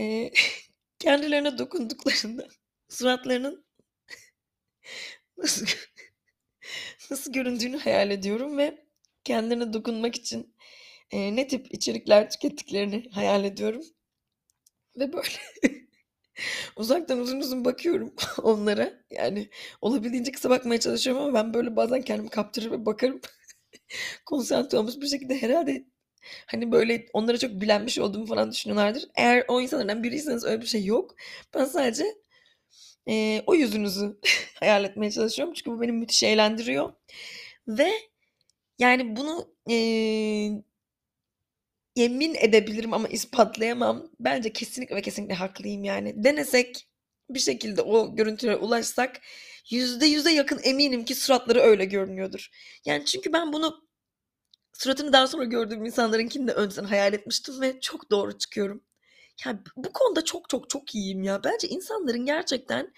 e, 0.00 0.30
kendilerine 0.98 1.58
dokunduklarında 1.58 2.48
suratlarının 2.88 3.64
nasıl 5.38 5.66
nasıl 7.10 7.32
göründüğünü 7.32 7.78
hayal 7.78 8.10
ediyorum 8.10 8.58
ve 8.58 8.84
kendilerine 9.24 9.72
dokunmak 9.72 10.16
için 10.16 10.54
e, 11.10 11.36
ne 11.36 11.48
tip 11.48 11.74
içerikler 11.74 12.30
tükettiklerini 12.30 13.10
hayal 13.12 13.44
ediyorum. 13.44 13.82
Ve 14.98 15.12
böyle 15.12 15.28
uzaktan 16.76 17.18
uzun 17.18 17.40
uzun 17.40 17.64
bakıyorum 17.64 18.14
onlara. 18.42 18.92
Yani 19.10 19.50
olabildiğince 19.80 20.32
kısa 20.32 20.50
bakmaya 20.50 20.80
çalışıyorum 20.80 21.22
ama 21.22 21.34
ben 21.34 21.54
böyle 21.54 21.76
bazen 21.76 22.02
kendimi 22.02 22.30
kaptırır 22.30 22.70
ve 22.70 22.86
bakarım. 22.86 23.20
Konsantre 24.26 24.78
olmuş 24.78 24.94
bir 25.00 25.06
şekilde 25.06 25.42
herhalde 25.42 25.84
hani 26.46 26.72
böyle 26.72 27.06
onlara 27.12 27.38
çok 27.38 27.50
bilenmiş 27.50 27.98
olduğumu 27.98 28.26
falan 28.26 28.52
düşünüyorlardır. 28.52 29.04
Eğer 29.16 29.44
o 29.48 29.60
insanlardan 29.60 30.02
biriyseniz 30.02 30.44
öyle 30.44 30.60
bir 30.62 30.66
şey 30.66 30.84
yok. 30.84 31.14
Ben 31.54 31.64
sadece 31.64 32.04
e, 33.08 33.42
o 33.46 33.54
yüzünüzü 33.54 34.20
hayal 34.60 34.84
etmeye 34.84 35.10
çalışıyorum. 35.10 35.54
Çünkü 35.54 35.70
bu 35.70 35.80
beni 35.80 35.92
müthiş 35.92 36.22
eğlendiriyor. 36.22 36.92
Ve 37.68 37.90
yani 38.78 39.16
bunu 39.16 39.54
e, 39.70 39.74
yemin 41.96 42.34
edebilirim 42.34 42.94
ama 42.94 43.08
ispatlayamam. 43.08 44.10
Bence 44.20 44.52
kesinlikle 44.52 44.96
ve 44.96 45.02
kesinlikle 45.02 45.34
haklıyım 45.34 45.84
yani. 45.84 46.24
Denesek 46.24 46.88
bir 47.30 47.38
şekilde 47.40 47.82
o 47.82 48.16
görüntülere 48.16 48.56
ulaşsak 48.56 49.20
yüzde 49.70 50.06
yüze 50.06 50.32
yakın 50.32 50.60
eminim 50.62 51.04
ki 51.04 51.14
suratları 51.14 51.60
öyle 51.60 51.84
görünüyordur. 51.84 52.50
Yani 52.84 53.04
çünkü 53.04 53.32
ben 53.32 53.52
bunu 53.52 53.88
suratını 54.72 55.12
daha 55.12 55.26
sonra 55.26 55.44
gördüğüm 55.44 55.84
insanlarınkini 55.86 56.48
de 56.48 56.52
önceden 56.52 56.84
hayal 56.84 57.12
etmiştim 57.14 57.60
ve 57.60 57.80
çok 57.80 58.10
doğru 58.10 58.38
çıkıyorum. 58.38 58.82
Yani 59.44 59.58
bu 59.76 59.92
konuda 59.92 60.24
çok 60.24 60.48
çok 60.48 60.70
çok 60.70 60.94
iyiyim 60.94 61.22
ya. 61.22 61.44
Bence 61.44 61.68
insanların 61.68 62.26
gerçekten 62.26 62.92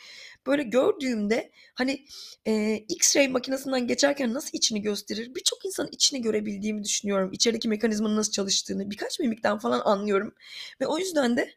böyle 0.47 0.63
gördüğümde 0.63 1.53
hani 1.75 2.07
e, 2.47 2.53
X-ray 2.89 3.29
makinesinden 3.29 3.87
geçerken 3.87 4.35
nasıl 4.35 4.51
içini 4.53 4.83
gösterir? 4.83 5.35
Birçok 5.35 5.65
insanın 5.65 5.89
içini 5.93 6.23
görebildiğimi 6.23 6.85
düşünüyorum. 6.85 7.33
İçerideki 7.33 7.69
mekanizmanın 7.69 8.17
nasıl 8.17 8.33
çalıştığını 8.33 8.91
birkaç 8.91 9.21
mimikten 9.21 9.59
falan 9.59 9.81
anlıyorum. 9.85 10.35
Ve 10.81 10.87
o 10.87 10.99
yüzden 10.99 11.37
de 11.37 11.55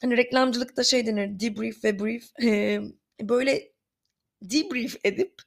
hani 0.00 0.16
reklamcılıkta 0.16 0.84
şey 0.84 1.06
denir 1.06 1.40
debrief 1.40 1.84
ve 1.84 2.00
brief 2.00 2.40
e, 2.42 2.80
böyle 3.20 3.72
debrief 4.42 4.96
edip 5.04 5.42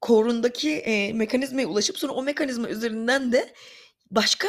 korundaki 0.00 0.70
e, 0.70 1.12
mekanizmaya 1.12 1.68
ulaşıp 1.68 1.98
sonra 1.98 2.12
o 2.12 2.22
mekanizma 2.22 2.68
üzerinden 2.68 3.32
de 3.32 3.54
başka 4.10 4.48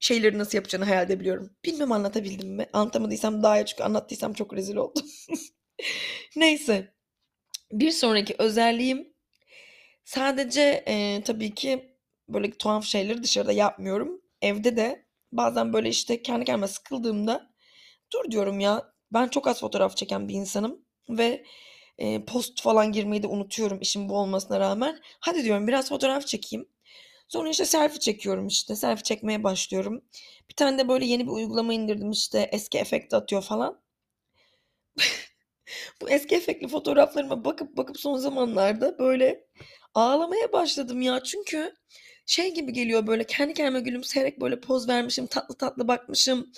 şeyleri 0.00 0.38
nasıl 0.38 0.58
yapacağını 0.58 0.84
hayal 0.84 1.04
edebiliyorum. 1.06 1.50
Bilmem 1.64 1.92
anlatabildim 1.92 2.48
mi? 2.54 2.66
Anlatamadıysam 2.72 3.42
daha 3.42 3.60
iyi 3.60 3.66
çünkü 3.66 3.82
anlattıysam 3.82 4.32
çok 4.32 4.54
rezil 4.54 4.76
oldum. 4.76 5.06
Neyse. 6.36 6.94
Bir 7.72 7.90
sonraki 7.90 8.34
özelliğim 8.38 9.14
sadece 10.04 10.84
e, 10.86 11.22
tabii 11.24 11.54
ki 11.54 11.96
böyle 12.28 12.50
tuhaf 12.50 12.84
şeyleri 12.84 13.22
dışarıda 13.22 13.52
yapmıyorum. 13.52 14.22
Evde 14.42 14.76
de 14.76 15.06
bazen 15.32 15.72
böyle 15.72 15.88
işte 15.88 16.22
kendi 16.22 16.44
kendime 16.44 16.68
sıkıldığımda 16.68 17.50
dur 18.12 18.30
diyorum 18.30 18.60
ya 18.60 18.92
ben 19.12 19.28
çok 19.28 19.46
az 19.46 19.60
fotoğraf 19.60 19.96
çeken 19.96 20.28
bir 20.28 20.34
insanım 20.34 20.84
ve 21.08 21.44
e, 21.98 22.24
post 22.24 22.62
falan 22.62 22.92
girmeyi 22.92 23.22
de 23.22 23.26
unutuyorum 23.26 23.80
işim 23.80 24.08
bu 24.08 24.16
olmasına 24.18 24.60
rağmen. 24.60 24.98
Hadi 25.20 25.44
diyorum 25.44 25.66
biraz 25.66 25.88
fotoğraf 25.88 26.26
çekeyim. 26.26 26.68
Sonra 27.28 27.48
işte 27.50 27.64
selfie 27.64 28.00
çekiyorum 28.00 28.46
işte. 28.46 28.76
Selfie 28.76 29.02
çekmeye 29.04 29.44
başlıyorum. 29.44 30.04
Bir 30.50 30.54
tane 30.54 30.78
de 30.78 30.88
böyle 30.88 31.04
yeni 31.06 31.26
bir 31.26 31.32
uygulama 31.32 31.74
indirdim 31.74 32.10
işte 32.10 32.48
eski 32.52 32.78
efekt 32.78 33.14
atıyor 33.14 33.42
falan. 33.42 33.80
Bu 36.02 36.10
eski 36.10 36.34
efektli 36.36 36.68
fotoğraflarıma 36.68 37.44
bakıp 37.44 37.76
bakıp 37.76 38.00
son 38.00 38.16
zamanlarda 38.16 38.98
böyle 38.98 39.46
ağlamaya 39.94 40.52
başladım 40.52 41.02
ya. 41.02 41.22
Çünkü 41.22 41.74
şey 42.26 42.54
gibi 42.54 42.72
geliyor 42.72 43.06
böyle 43.06 43.24
kendi 43.24 43.54
kendime 43.54 43.80
gülümseyerek 43.80 44.40
böyle 44.40 44.60
poz 44.60 44.88
vermişim, 44.88 45.26
tatlı 45.26 45.54
tatlı 45.56 45.88
bakmışım. 45.88 46.52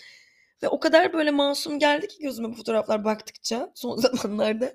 Ve 0.63 0.69
o 0.69 0.81
kadar 0.81 1.13
böyle 1.13 1.31
masum 1.31 1.79
geldi 1.79 2.09
ki 2.09 2.19
gözüme 2.23 2.49
bu 2.49 2.55
fotoğraflar 2.55 3.05
baktıkça 3.05 3.73
son 3.75 3.97
zamanlarda. 4.23 4.73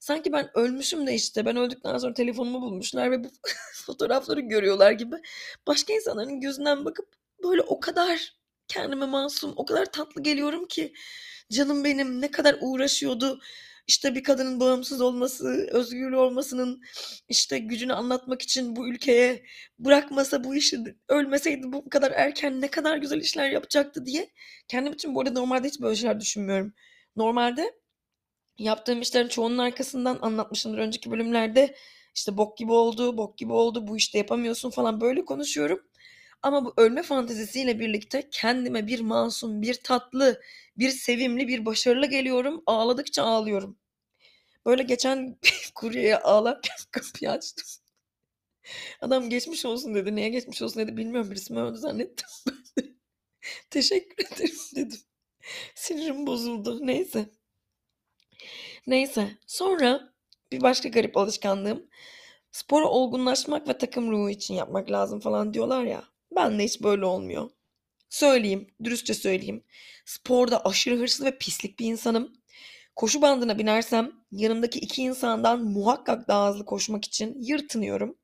Sanki 0.00 0.32
ben 0.32 0.50
ölmüşüm 0.58 1.06
de 1.06 1.14
işte 1.14 1.44
ben 1.46 1.56
öldükten 1.56 1.98
sonra 1.98 2.14
telefonumu 2.14 2.60
bulmuşlar 2.62 3.10
ve 3.10 3.24
bu 3.24 3.28
fotoğrafları 3.86 4.40
görüyorlar 4.40 4.92
gibi. 4.92 5.16
Başka 5.66 5.92
insanların 5.92 6.40
gözünden 6.40 6.84
bakıp 6.84 7.08
böyle 7.44 7.62
o 7.62 7.80
kadar 7.80 8.36
kendime 8.68 9.06
masum, 9.06 9.52
o 9.56 9.64
kadar 9.64 9.92
tatlı 9.92 10.22
geliyorum 10.22 10.66
ki 10.66 10.92
canım 11.52 11.84
benim 11.84 12.20
ne 12.20 12.30
kadar 12.30 12.56
uğraşıyordu 12.60 13.40
işte 13.86 14.14
bir 14.14 14.22
kadının 14.22 14.60
bağımsız 14.60 15.00
olması, 15.00 15.68
özgür 15.72 16.12
olmasının 16.12 16.82
işte 17.28 17.58
gücünü 17.58 17.92
anlatmak 17.92 18.42
için 18.42 18.76
bu 18.76 18.88
ülkeye 18.88 19.42
bırakmasa 19.78 20.44
bu 20.44 20.54
işi 20.54 20.78
ölmeseydi 21.08 21.72
bu 21.72 21.88
kadar 21.88 22.10
erken 22.10 22.60
ne 22.60 22.68
kadar 22.68 22.96
güzel 22.96 23.20
işler 23.20 23.50
yapacaktı 23.50 24.06
diye 24.06 24.30
kendim 24.68 24.92
için 24.92 25.14
bu 25.14 25.20
arada 25.20 25.32
normalde 25.40 25.68
hiç 25.68 25.80
böyle 25.80 25.96
şeyler 25.96 26.20
düşünmüyorum. 26.20 26.74
Normalde 27.16 27.72
yaptığım 28.58 29.00
işlerin 29.00 29.28
çoğunun 29.28 29.58
arkasından 29.58 30.18
anlatmışımdır 30.22 30.78
önceki 30.78 31.10
bölümlerde 31.10 31.76
işte 32.14 32.36
bok 32.36 32.58
gibi 32.58 32.72
oldu, 32.72 33.16
bok 33.16 33.38
gibi 33.38 33.52
oldu, 33.52 33.86
bu 33.86 33.96
işte 33.96 34.18
yapamıyorsun 34.18 34.70
falan 34.70 35.00
böyle 35.00 35.24
konuşuyorum. 35.24 35.80
Ama 36.46 36.64
bu 36.64 36.74
ölme 36.76 37.02
fantezisiyle 37.02 37.80
birlikte 37.80 38.28
kendime 38.30 38.86
bir 38.86 39.00
masum, 39.00 39.62
bir 39.62 39.74
tatlı, 39.74 40.42
bir 40.78 40.90
sevimli, 40.90 41.48
bir 41.48 41.66
başarılı 41.66 42.06
geliyorum. 42.06 42.62
Ağladıkça 42.66 43.22
ağlıyorum. 43.24 43.78
Böyle 44.66 44.82
geçen 44.82 45.38
kuryeye 45.74 46.18
ağlarken 46.18 46.76
kapıyı 46.90 47.30
açtım. 47.30 47.66
Adam 49.00 49.30
geçmiş 49.30 49.64
olsun 49.64 49.94
dedi. 49.94 50.14
Niye 50.16 50.28
geçmiş 50.28 50.62
olsun 50.62 50.82
dedi 50.82 50.96
bilmiyorum. 50.96 51.30
Birisi 51.30 51.52
mi 51.52 51.60
öldü 51.60 51.78
zannettim. 51.78 52.28
Teşekkür 53.70 54.26
ederim 54.26 54.56
dedim. 54.76 55.00
Sinirim 55.74 56.26
bozuldu. 56.26 56.86
Neyse. 56.86 57.30
Neyse. 58.86 59.30
Sonra 59.46 60.12
bir 60.52 60.60
başka 60.60 60.88
garip 60.88 61.16
alışkanlığım. 61.16 61.86
Sporu 62.52 62.88
olgunlaşmak 62.88 63.68
ve 63.68 63.78
takım 63.78 64.10
ruhu 64.12 64.30
için 64.30 64.54
yapmak 64.54 64.90
lazım 64.90 65.20
falan 65.20 65.54
diyorlar 65.54 65.84
ya. 65.84 66.15
Ben 66.36 66.58
de 66.58 66.64
hiç 66.64 66.82
böyle 66.82 67.04
olmuyor. 67.04 67.50
Söyleyeyim, 68.10 68.66
dürüstçe 68.84 69.14
söyleyeyim. 69.14 69.64
Sporda 70.04 70.64
aşırı 70.64 70.96
hırslı 70.96 71.24
ve 71.24 71.38
pislik 71.38 71.78
bir 71.78 71.86
insanım. 71.86 72.32
Koşu 72.96 73.22
bandına 73.22 73.58
binersem 73.58 74.12
yanımdaki 74.32 74.78
iki 74.78 75.02
insandan 75.02 75.64
muhakkak 75.64 76.28
daha 76.28 76.50
hızlı 76.50 76.64
koşmak 76.64 77.04
için 77.04 77.42
yırtınıyorum. 77.42 78.16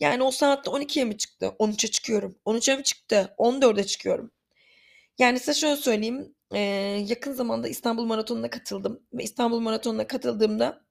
Yani 0.00 0.22
o 0.22 0.30
saatte 0.30 0.70
12'ye 0.70 1.04
mi 1.04 1.18
çıktı? 1.18 1.52
13'e 1.58 1.90
çıkıyorum. 1.90 2.36
13'e 2.46 2.76
mi 2.76 2.82
çıktı? 2.82 3.34
14'e 3.38 3.84
çıkıyorum. 3.84 4.30
Yani 5.18 5.38
size 5.40 5.54
şöyle 5.54 5.76
söyleyeyim. 5.76 6.34
Ee, 6.54 6.58
yakın 7.08 7.32
zamanda 7.32 7.68
İstanbul 7.68 8.04
Maratonu'na 8.04 8.50
katıldım. 8.50 9.00
Ve 9.12 9.22
İstanbul 9.24 9.60
Maratonu'na 9.60 10.06
katıldığımda 10.06 10.84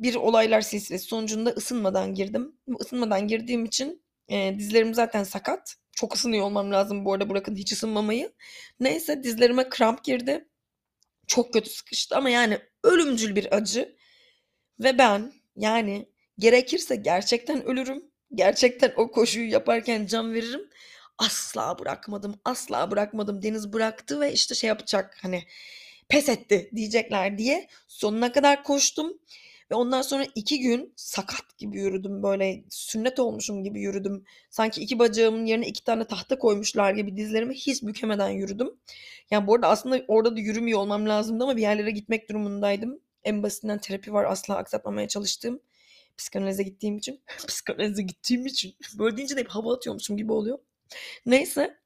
bir 0.00 0.14
olaylar 0.14 0.60
silsilesi 0.60 1.04
sonucunda 1.06 1.50
ısınmadan 1.50 2.14
girdim. 2.14 2.56
Bu 2.66 2.78
ısınmadan 2.80 3.28
girdiğim 3.28 3.64
için 3.64 4.02
e, 4.28 4.54
dizlerim 4.58 4.94
zaten 4.94 5.24
sakat. 5.24 5.76
Çok 5.92 6.14
ısınıyor 6.14 6.44
olmam 6.44 6.72
lazım 6.72 7.04
bu 7.04 7.12
arada 7.12 7.30
bırakın 7.30 7.56
hiç 7.56 7.72
ısınmamayı. 7.72 8.32
Neyse 8.80 9.22
dizlerime 9.22 9.68
kramp 9.68 10.04
girdi. 10.04 10.48
Çok 11.26 11.52
kötü 11.52 11.70
sıkıştı 11.70 12.16
ama 12.16 12.30
yani 12.30 12.58
ölümcül 12.84 13.36
bir 13.36 13.56
acı. 13.56 13.96
Ve 14.80 14.98
ben 14.98 15.32
yani 15.56 16.08
gerekirse 16.38 16.96
gerçekten 16.96 17.64
ölürüm. 17.64 18.04
Gerçekten 18.34 18.92
o 18.96 19.10
koşuyu 19.10 19.50
yaparken 19.50 20.06
can 20.06 20.34
veririm. 20.34 20.70
asla 21.18 21.78
bırakmadım, 21.78 22.40
asla 22.44 22.90
bırakmadım. 22.90 23.42
Deniz 23.42 23.72
bıraktı 23.72 24.20
ve 24.20 24.32
işte 24.32 24.54
şey 24.54 24.68
yapacak 24.68 25.18
hani 25.22 25.44
pes 26.08 26.28
etti 26.28 26.70
diyecekler 26.76 27.38
diye 27.38 27.68
sonuna 27.88 28.32
kadar 28.32 28.64
koştum. 28.64 29.18
Ve 29.70 29.74
ondan 29.74 30.02
sonra 30.02 30.26
iki 30.34 30.60
gün 30.60 30.92
sakat 30.96 31.58
gibi 31.58 31.78
yürüdüm 31.78 32.22
böyle 32.22 32.64
sünnet 32.70 33.18
olmuşum 33.18 33.64
gibi 33.64 33.80
yürüdüm. 33.80 34.24
Sanki 34.50 34.80
iki 34.80 34.98
bacağımın 34.98 35.46
yerine 35.46 35.66
iki 35.66 35.84
tane 35.84 36.04
tahta 36.04 36.38
koymuşlar 36.38 36.92
gibi 36.92 37.16
dizlerimi 37.16 37.54
hiç 37.54 37.82
bükemeden 37.82 38.28
yürüdüm. 38.28 38.70
Yani 39.30 39.46
bu 39.46 39.54
arada 39.54 39.68
aslında 39.68 40.04
orada 40.08 40.36
da 40.36 40.40
yürümüyor 40.40 40.78
olmam 40.78 41.08
lazımdı 41.08 41.44
ama 41.44 41.56
bir 41.56 41.62
yerlere 41.62 41.90
gitmek 41.90 42.28
durumundaydım. 42.28 43.00
En 43.24 43.42
basitinden 43.42 43.78
terapi 43.78 44.12
var 44.12 44.24
asla 44.24 44.56
aksatmamaya 44.56 45.08
çalıştığım. 45.08 45.60
Psikanalize 46.16 46.62
gittiğim 46.62 46.96
için. 46.98 47.20
Psikanalize 47.48 48.02
gittiğim 48.02 48.46
için. 48.46 48.74
Böyle 48.98 49.16
deyince 49.16 49.36
de 49.36 49.40
hep 49.40 49.48
hava 49.48 49.74
atıyormuşum 49.74 50.16
gibi 50.16 50.32
oluyor. 50.32 50.58
Neyse. 51.26 51.78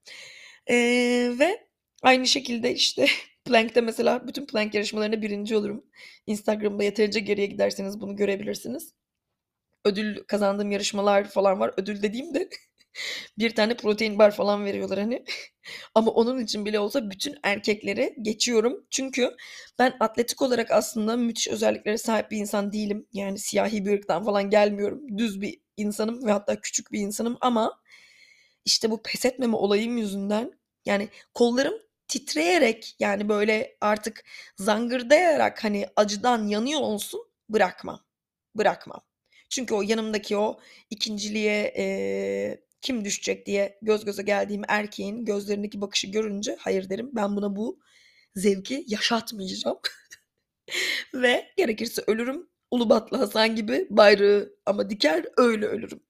Ee, 0.70 1.32
ve 1.38 1.66
aynı 2.02 2.26
şekilde 2.26 2.74
işte 2.74 3.06
Plank'te 3.44 3.80
mesela 3.80 4.28
bütün 4.28 4.46
Plank 4.46 4.74
yarışmalarında 4.74 5.22
birinci 5.22 5.56
olurum. 5.56 5.84
Instagram'da 6.26 6.84
yeterince 6.84 7.20
geriye 7.20 7.46
giderseniz 7.46 8.00
bunu 8.00 8.16
görebilirsiniz. 8.16 8.94
Ödül 9.84 10.24
kazandığım 10.24 10.70
yarışmalar 10.70 11.30
falan 11.30 11.60
var. 11.60 11.74
Ödül 11.76 12.02
dediğimde 12.02 12.48
bir 13.38 13.54
tane 13.54 13.76
protein 13.76 14.18
bar 14.18 14.30
falan 14.30 14.64
veriyorlar 14.64 14.98
hani. 14.98 15.24
Ama 15.94 16.10
onun 16.10 16.40
için 16.40 16.66
bile 16.66 16.78
olsa 16.78 17.10
bütün 17.10 17.36
erkekleri 17.42 18.16
geçiyorum. 18.22 18.86
Çünkü 18.90 19.36
ben 19.78 19.96
atletik 20.00 20.42
olarak 20.42 20.70
aslında 20.70 21.16
müthiş 21.16 21.48
özelliklere 21.48 21.98
sahip 21.98 22.30
bir 22.30 22.38
insan 22.38 22.72
değilim. 22.72 23.06
Yani 23.12 23.38
siyahi 23.38 23.86
bir 23.86 23.92
ırktan 23.98 24.24
falan 24.24 24.50
gelmiyorum. 24.50 25.18
Düz 25.18 25.40
bir 25.40 25.60
insanım 25.76 26.26
ve 26.26 26.32
hatta 26.32 26.60
küçük 26.60 26.92
bir 26.92 27.00
insanım 27.00 27.38
ama 27.40 27.80
işte 28.64 28.90
bu 28.90 29.02
pes 29.02 29.24
etmeme 29.24 29.56
olayım 29.56 29.96
yüzünden 29.98 30.52
yani 30.84 31.08
kollarım 31.34 31.74
titreyerek 32.12 32.96
yani 32.98 33.28
böyle 33.28 33.76
artık 33.80 34.24
zangırdayarak 34.56 35.64
hani 35.64 35.86
acıdan 35.96 36.46
yanıyor 36.46 36.80
olsun 36.80 37.20
bırakmam. 37.48 38.04
Bırakmam. 38.54 39.00
Çünkü 39.50 39.74
o 39.74 39.82
yanımdaki 39.82 40.36
o 40.36 40.60
ikinciliğe 40.90 41.74
e, 41.76 42.64
kim 42.80 43.04
düşecek 43.04 43.46
diye 43.46 43.78
göz 43.82 44.04
göze 44.04 44.22
geldiğim 44.22 44.62
erkeğin 44.68 45.24
gözlerindeki 45.24 45.80
bakışı 45.80 46.06
görünce 46.06 46.56
hayır 46.60 46.88
derim 46.88 47.10
ben 47.12 47.36
buna 47.36 47.56
bu 47.56 47.80
zevki 48.34 48.84
yaşatmayacağım. 48.88 49.78
Ve 51.14 51.52
gerekirse 51.56 52.02
ölürüm. 52.06 52.48
Ulubatlı 52.70 53.16
Hasan 53.16 53.56
gibi 53.56 53.86
bayrağı 53.90 54.56
ama 54.66 54.90
diker 54.90 55.24
öyle 55.36 55.66
ölürüm. 55.66 56.00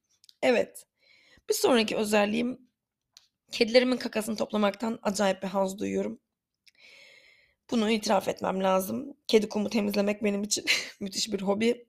Evet. 0.43 0.87
Bir 1.49 1.55
sonraki 1.55 1.97
özelliğim 1.97 2.59
kedilerimin 3.53 3.97
kakasını 3.97 4.37
toplamaktan 4.37 4.99
acayip 5.03 5.43
bir 5.43 5.49
haz 5.49 5.79
duyuyorum. 5.79 6.21
Bunu 7.71 7.91
itiraf 7.91 8.29
etmem 8.29 8.63
lazım. 8.63 9.17
Kedi 9.29 9.49
kumu 9.49 9.71
temizlemek 9.71 10.25
benim 10.25 10.43
için 10.43 10.65
müthiş 11.01 11.33
bir 11.33 11.41
hobi. 11.41 11.87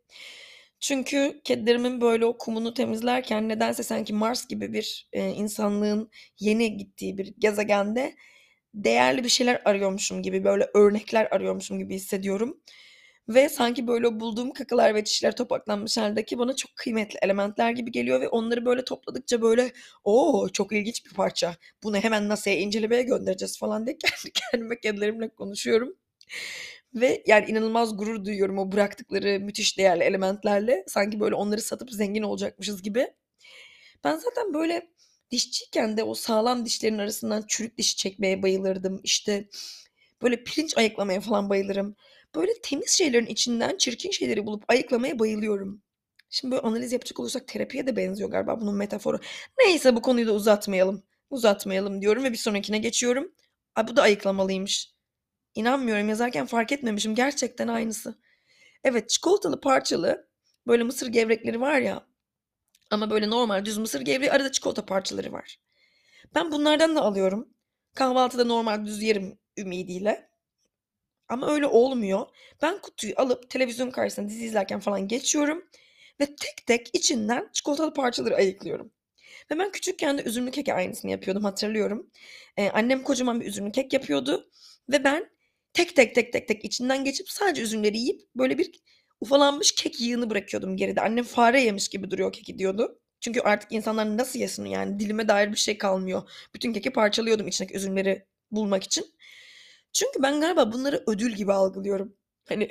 Çünkü 0.80 1.42
kedilerimin 1.44 2.02
böyle 2.02 2.26
o 2.26 2.38
kumunu 2.38 2.74
temizlerken 2.74 3.50
nedense 3.50 3.84
sanki 3.84 4.14
Mars 4.14 4.48
gibi 4.48 4.74
bir 4.74 5.10
e, 5.14 5.30
insanlığın 5.30 6.10
yeni 6.40 6.78
gittiği 6.78 7.18
bir 7.18 7.34
gezegende 7.40 8.16
değerli 8.74 9.24
bir 9.24 9.30
şeyler 9.30 9.62
arıyormuşum 9.66 10.24
gibi 10.24 10.44
böyle 10.44 10.70
örnekler 10.74 11.28
arıyormuşum 11.32 11.80
gibi 11.80 11.96
hissediyorum. 11.96 12.62
Ve 13.30 13.50
sanki 13.50 13.88
böyle 13.88 14.20
bulduğum 14.20 14.52
kakalar 14.52 14.96
ve 14.96 15.04
çişler 15.04 15.36
topaklanmış 15.36 15.98
haldeki 15.98 16.38
bana 16.38 16.56
çok 16.56 16.76
kıymetli 16.76 17.20
elementler 17.22 17.72
gibi 17.72 17.92
geliyor 17.92 18.22
ve 18.22 18.28
onları 18.30 18.66
böyle 18.66 18.84
topladıkça 18.86 19.42
böyle 19.42 19.72
o 20.04 20.50
çok 20.54 20.72
ilginç 20.74 21.06
bir 21.06 21.14
parça. 21.14 21.56
Bunu 21.84 21.98
hemen 21.98 22.30
NASA'ya 22.30 22.58
incelemeye 22.60 23.04
göndereceğiz 23.04 23.60
falan 23.60 23.86
diye 23.86 23.98
kendi 24.04 24.34
kendime 24.34 24.80
kedilerimle 24.80 25.30
konuşuyorum. 25.30 25.96
Ve 26.96 27.24
yani 27.28 27.46
inanılmaz 27.52 27.98
gurur 27.98 28.26
duyuyorum 28.26 28.58
o 28.58 28.72
bıraktıkları 28.72 29.40
müthiş 29.40 29.78
değerli 29.78 30.04
elementlerle. 30.04 30.84
Sanki 30.88 31.20
böyle 31.20 31.36
onları 31.36 31.62
satıp 31.62 31.92
zengin 31.92 32.24
olacakmışız 32.24 32.84
gibi. 32.84 33.08
Ben 34.04 34.18
zaten 34.18 34.54
böyle 34.54 34.90
dişçiyken 35.32 35.98
de 35.98 36.04
o 36.04 36.14
sağlam 36.14 36.66
dişlerin 36.66 36.98
arasından 36.98 37.44
çürük 37.48 37.78
dişi 37.78 37.96
çekmeye 37.96 38.44
bayılırdım. 38.44 39.02
İşte 39.04 39.50
böyle 40.22 40.44
pirinç 40.44 40.78
ayıklamaya 40.78 41.22
falan 41.22 41.50
bayılırım. 41.50 41.96
Böyle 42.36 42.52
temiz 42.62 42.90
şeylerin 42.90 43.26
içinden 43.26 43.78
çirkin 43.78 44.12
şeyleri 44.12 44.46
bulup 44.46 44.64
ayıklamaya 44.68 45.20
bayılıyorum. 45.20 45.82
Şimdi 46.30 46.52
böyle 46.52 46.62
analiz 46.62 46.92
yapacak 46.92 47.20
olursak 47.20 47.48
terapiye 47.48 47.88
de 47.88 47.96
benziyor 47.96 48.30
galiba 48.30 48.62
bunun 48.62 48.76
metaforu. 48.76 49.20
Neyse 49.60 49.96
bu 49.96 50.02
konuyu 50.02 50.28
da 50.28 50.34
uzatmayalım. 50.34 51.04
Uzatmayalım 51.30 52.02
diyorum 52.02 52.24
ve 52.24 52.32
bir 52.32 52.38
sonrakine 52.38 52.78
geçiyorum. 52.78 53.32
Ay 53.76 53.88
bu 53.88 53.96
da 53.96 54.02
ayıklamalıymış. 54.02 54.94
İnanmıyorum 55.56 56.10
yazarken 56.10 56.46
fark 56.46 56.72
etmemişim. 56.72 57.16
Gerçekten 57.16 57.68
aynısı. 57.68 58.16
Evet 58.84 59.10
çikolatalı 59.10 59.62
parçalı 59.62 60.28
böyle 60.68 60.84
mısır 60.84 61.08
gevrekleri 61.08 61.62
var 61.62 61.80
ya. 61.80 62.08
Ama 62.92 63.10
böyle 63.10 63.30
normal 63.30 63.66
düz 63.66 63.78
mısır 63.78 64.02
gevreği 64.02 64.32
arada 64.32 64.52
çikolata 64.52 64.86
parçaları 64.86 65.32
var. 65.32 65.60
Ben 66.36 66.52
bunlardan 66.52 66.96
da 66.96 67.02
alıyorum. 67.02 67.50
Kahvaltıda 67.96 68.46
normal 68.46 68.86
düz 68.86 69.04
yerim 69.04 69.40
ümidiyle. 69.58 70.30
Ama 71.30 71.52
öyle 71.54 71.68
olmuyor. 71.68 72.26
Ben 72.62 72.82
kutuyu 72.82 73.14
alıp 73.18 73.50
televizyon 73.50 73.92
karşısında 73.92 74.30
dizi 74.30 74.46
izlerken 74.46 74.80
falan 74.80 75.08
geçiyorum 75.08 75.64
ve 76.22 76.26
tek 76.26 76.68
tek 76.68 76.90
içinden 76.94 77.50
çikolatalı 77.54 77.94
parçaları 77.94 78.36
ayıklıyorum. 78.36 78.92
Ve 79.52 79.60
ben 79.60 79.72
küçükken 79.72 80.18
de 80.18 80.24
üzümlü 80.24 80.52
kek 80.52 80.70
aynısını 80.70 81.12
yapıyordum 81.12 81.44
hatırlıyorum. 81.44 82.12
Ee, 82.58 82.70
annem 82.70 83.04
kocaman 83.04 83.42
bir 83.42 83.46
üzümlü 83.46 83.72
kek 83.72 83.94
yapıyordu 83.94 84.50
ve 84.90 85.04
ben 85.04 85.30
tek 85.74 85.96
tek 85.96 86.16
tek 86.16 86.34
tek 86.34 86.48
tek 86.48 86.66
içinden 86.66 87.04
geçip 87.04 87.30
sadece 87.30 87.62
üzümleri 87.62 87.98
yiyip 87.98 88.22
böyle 88.36 88.58
bir 88.58 88.72
ufalanmış 89.22 89.72
kek 89.76 90.02
yığını 90.02 90.30
bırakıyordum 90.30 90.78
geride. 90.78 91.02
Annem 91.02 91.24
fare 91.26 91.62
yemiş 91.62 91.90
gibi 91.90 92.12
duruyor 92.12 92.34
keki 92.34 92.60
diyordu. 92.60 93.00
Çünkü 93.22 93.42
artık 93.42 93.72
insanlar 93.72 94.18
nasıl 94.18 94.40
yesin 94.40 94.66
yani 94.66 95.00
dilime 95.00 95.28
dair 95.28 95.52
bir 95.52 95.58
şey 95.58 95.78
kalmıyor. 95.78 96.30
Bütün 96.56 96.74
keki 96.74 96.90
parçalıyordum 96.92 97.48
içindeki 97.48 97.76
üzümleri 97.78 98.26
bulmak 98.52 98.84
için. 98.84 99.06
Çünkü 99.94 100.24
ben 100.24 100.42
galiba 100.42 100.72
bunları 100.74 101.04
ödül 101.08 101.32
gibi 101.32 101.54
algılıyorum. 101.54 102.16
Hani 102.50 102.70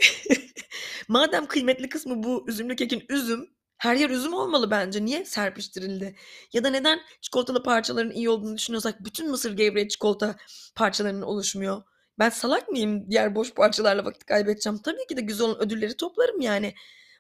madem 1.09 1.47
kıymetli 1.47 1.89
kısmı 1.89 2.23
bu 2.23 2.45
üzümlü 2.49 2.77
kekin 2.77 3.05
üzüm, 3.09 3.51
her 3.79 3.97
yer 3.97 4.11
üzüm 4.11 4.35
olmalı 4.35 4.71
bence. 4.71 5.05
Niye 5.05 5.25
serpiştirildi? 5.25 6.17
Ya 6.53 6.65
da 6.65 6.71
neden 6.71 7.01
çikolatalı 7.21 7.63
parçaların 7.63 8.11
iyi 8.11 8.31
olduğunu 8.31 8.57
düşünüyorsak 8.57 9.05
bütün 9.05 9.31
mısır 9.31 9.57
gevreği 9.57 9.89
çikolata 9.89 10.37
parçalarının 10.75 11.23
oluşmuyor? 11.23 11.83
Ben 12.19 12.31
salak 12.31 12.69
mıyım 12.69 13.11
diğer 13.11 13.35
boş 13.35 13.55
parçalarla 13.55 14.05
vakit 14.05 14.25
kaybedeceğim? 14.25 14.79
Tabii 14.79 15.07
ki 15.09 15.17
de 15.17 15.21
güzel 15.21 15.47
olan 15.47 15.63
ödülleri 15.63 15.97
toplarım 15.97 16.41
yani. 16.41 16.75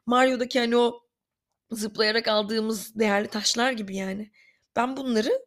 Mario'daki 0.06 0.58
hani 0.60 0.76
o 0.76 1.00
zıplayarak 1.70 2.28
aldığımız 2.28 2.94
değerli 2.98 3.28
taşlar 3.28 3.72
gibi 3.72 3.96
yani. 3.96 4.30
Ben 4.76 4.96
bunları 4.96 5.46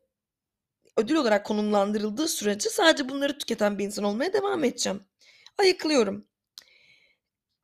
ödül 0.98 1.16
olarak 1.16 1.46
konumlandırıldığı 1.46 2.28
sürece 2.28 2.70
sadece 2.70 3.10
bunları 3.10 3.38
tüketen 3.38 3.80
bir 3.80 3.86
insan 3.86 4.06
olmaya 4.06 4.34
devam 4.34 4.64
edeceğim. 4.64 5.04
Ayıklıyorum. 5.58 6.26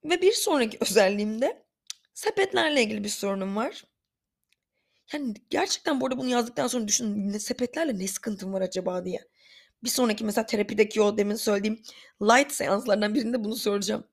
Ve 0.04 0.22
bir 0.22 0.34
sonraki 0.34 0.78
özelliğimde 0.82 1.64
sepetlerle 2.14 2.84
ilgili 2.84 3.04
bir 3.04 3.10
sorunum 3.10 3.56
var. 3.56 3.84
Yani 5.14 5.34
gerçekten 5.50 6.02
bu 6.02 6.06
arada 6.06 6.18
bunu 6.18 6.30
yazdıktan 6.30 6.68
sonra 6.68 6.88
düşündüm. 6.88 7.40
Sepetlerle 7.40 8.00
ne 8.00 8.08
sıkıntım 8.08 8.54
var 8.54 8.62
acaba 8.62 9.06
diye. 9.06 9.20
Bir 9.84 9.90
sonraki 9.90 10.24
mesela 10.24 10.46
terapideki 10.46 11.02
o 11.02 11.18
demin 11.18 11.36
söylediğim 11.36 11.82
light 12.22 12.52
seanslarından 12.52 13.16
birinde 13.16 13.44
bunu 13.44 13.56
soracağım. 13.56 14.04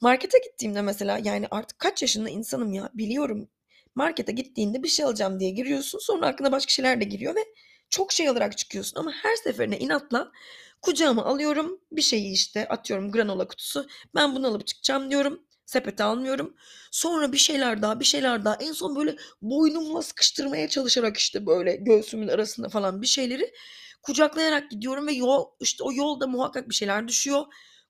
Markete 0.00 0.38
gittiğimde 0.38 0.82
mesela 0.82 1.20
yani 1.24 1.46
artık 1.50 1.78
kaç 1.78 2.02
yaşında 2.02 2.28
insanım 2.28 2.72
ya 2.72 2.90
biliyorum. 2.94 3.48
Markete 3.94 4.32
gittiğinde 4.32 4.82
bir 4.82 4.88
şey 4.88 5.04
alacağım 5.04 5.40
diye 5.40 5.50
giriyorsun. 5.50 5.98
Sonra 5.98 6.26
aklına 6.26 6.52
başka 6.52 6.70
şeyler 6.70 7.00
de 7.00 7.04
giriyor 7.04 7.34
ve 7.36 7.44
çok 7.92 8.12
şey 8.12 8.28
alarak 8.28 8.58
çıkıyorsun 8.58 9.00
ama 9.00 9.12
her 9.12 9.36
seferine 9.36 9.78
inatla 9.78 10.32
kucağıma 10.82 11.24
alıyorum. 11.24 11.80
Bir 11.92 12.02
şeyi 12.02 12.32
işte 12.32 12.68
atıyorum 12.68 13.12
granola 13.12 13.48
kutusu. 13.48 13.86
Ben 14.14 14.34
bunu 14.34 14.46
alıp 14.46 14.66
çıkacağım 14.66 15.10
diyorum. 15.10 15.42
Sepete 15.66 16.04
almıyorum. 16.04 16.54
Sonra 16.90 17.32
bir 17.32 17.38
şeyler 17.38 17.82
daha 17.82 18.00
bir 18.00 18.04
şeyler 18.04 18.44
daha. 18.44 18.54
En 18.54 18.72
son 18.72 18.96
böyle 18.96 19.16
boynumla 19.42 20.02
sıkıştırmaya 20.02 20.68
çalışarak 20.68 21.16
işte 21.16 21.46
böyle 21.46 21.76
göğsümün 21.76 22.28
arasında 22.28 22.68
falan 22.68 23.02
bir 23.02 23.06
şeyleri 23.06 23.52
kucaklayarak 24.02 24.70
gidiyorum 24.70 25.06
ve 25.06 25.12
yol 25.12 25.46
işte 25.60 25.84
o 25.84 25.92
yolda 25.92 26.26
muhakkak 26.26 26.68
bir 26.68 26.74
şeyler 26.74 27.08
düşüyor. 27.08 27.44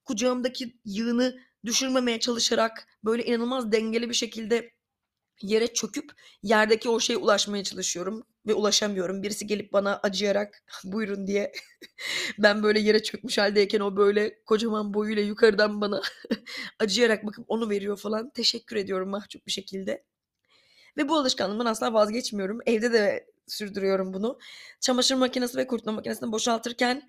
Kucağımdaki 0.04 0.76
yığını 0.84 1.38
düşürmemeye 1.64 2.20
çalışarak 2.20 2.86
böyle 3.04 3.24
inanılmaz 3.24 3.72
dengeli 3.72 4.08
bir 4.08 4.14
şekilde 4.14 4.70
yere 5.42 5.66
çöküp 5.66 6.12
yerdeki 6.42 6.88
o 6.88 7.00
şeye 7.00 7.16
ulaşmaya 7.16 7.64
çalışıyorum 7.64 8.26
ve 8.46 8.55
ulaşamıyorum. 8.55 9.22
Birisi 9.22 9.46
gelip 9.46 9.72
bana 9.72 10.00
acıyarak 10.02 10.62
buyurun 10.85 11.26
diye 11.26 11.52
ben 12.38 12.62
böyle 12.62 12.81
yere 12.81 13.02
çökmüş 13.02 13.38
haldeyken 13.38 13.81
o 13.81 13.96
böyle 13.96 14.42
kocaman 14.46 14.94
boyuyla 14.94 15.22
yukarıdan 15.22 15.81
bana 15.81 16.02
acıyarak 16.78 17.26
bakıp 17.26 17.44
onu 17.48 17.70
veriyor 17.70 17.96
falan. 17.96 18.31
Teşekkür 18.31 18.76
ediyorum 18.76 19.09
mahcup 19.09 19.46
bir 19.46 19.52
şekilde. 19.52 20.05
Ve 20.96 21.09
bu 21.09 21.16
alışkanlığımdan 21.16 21.66
asla 21.66 21.92
vazgeçmiyorum. 21.92 22.59
Evde 22.66 22.92
de 22.92 23.26
sürdürüyorum 23.46 24.14
bunu. 24.14 24.38
Çamaşır 24.81 25.14
makinesi 25.14 25.59
ve 25.59 25.66
kurutma 25.66 25.92
makinesini 25.92 26.33
boşaltırken 26.33 27.09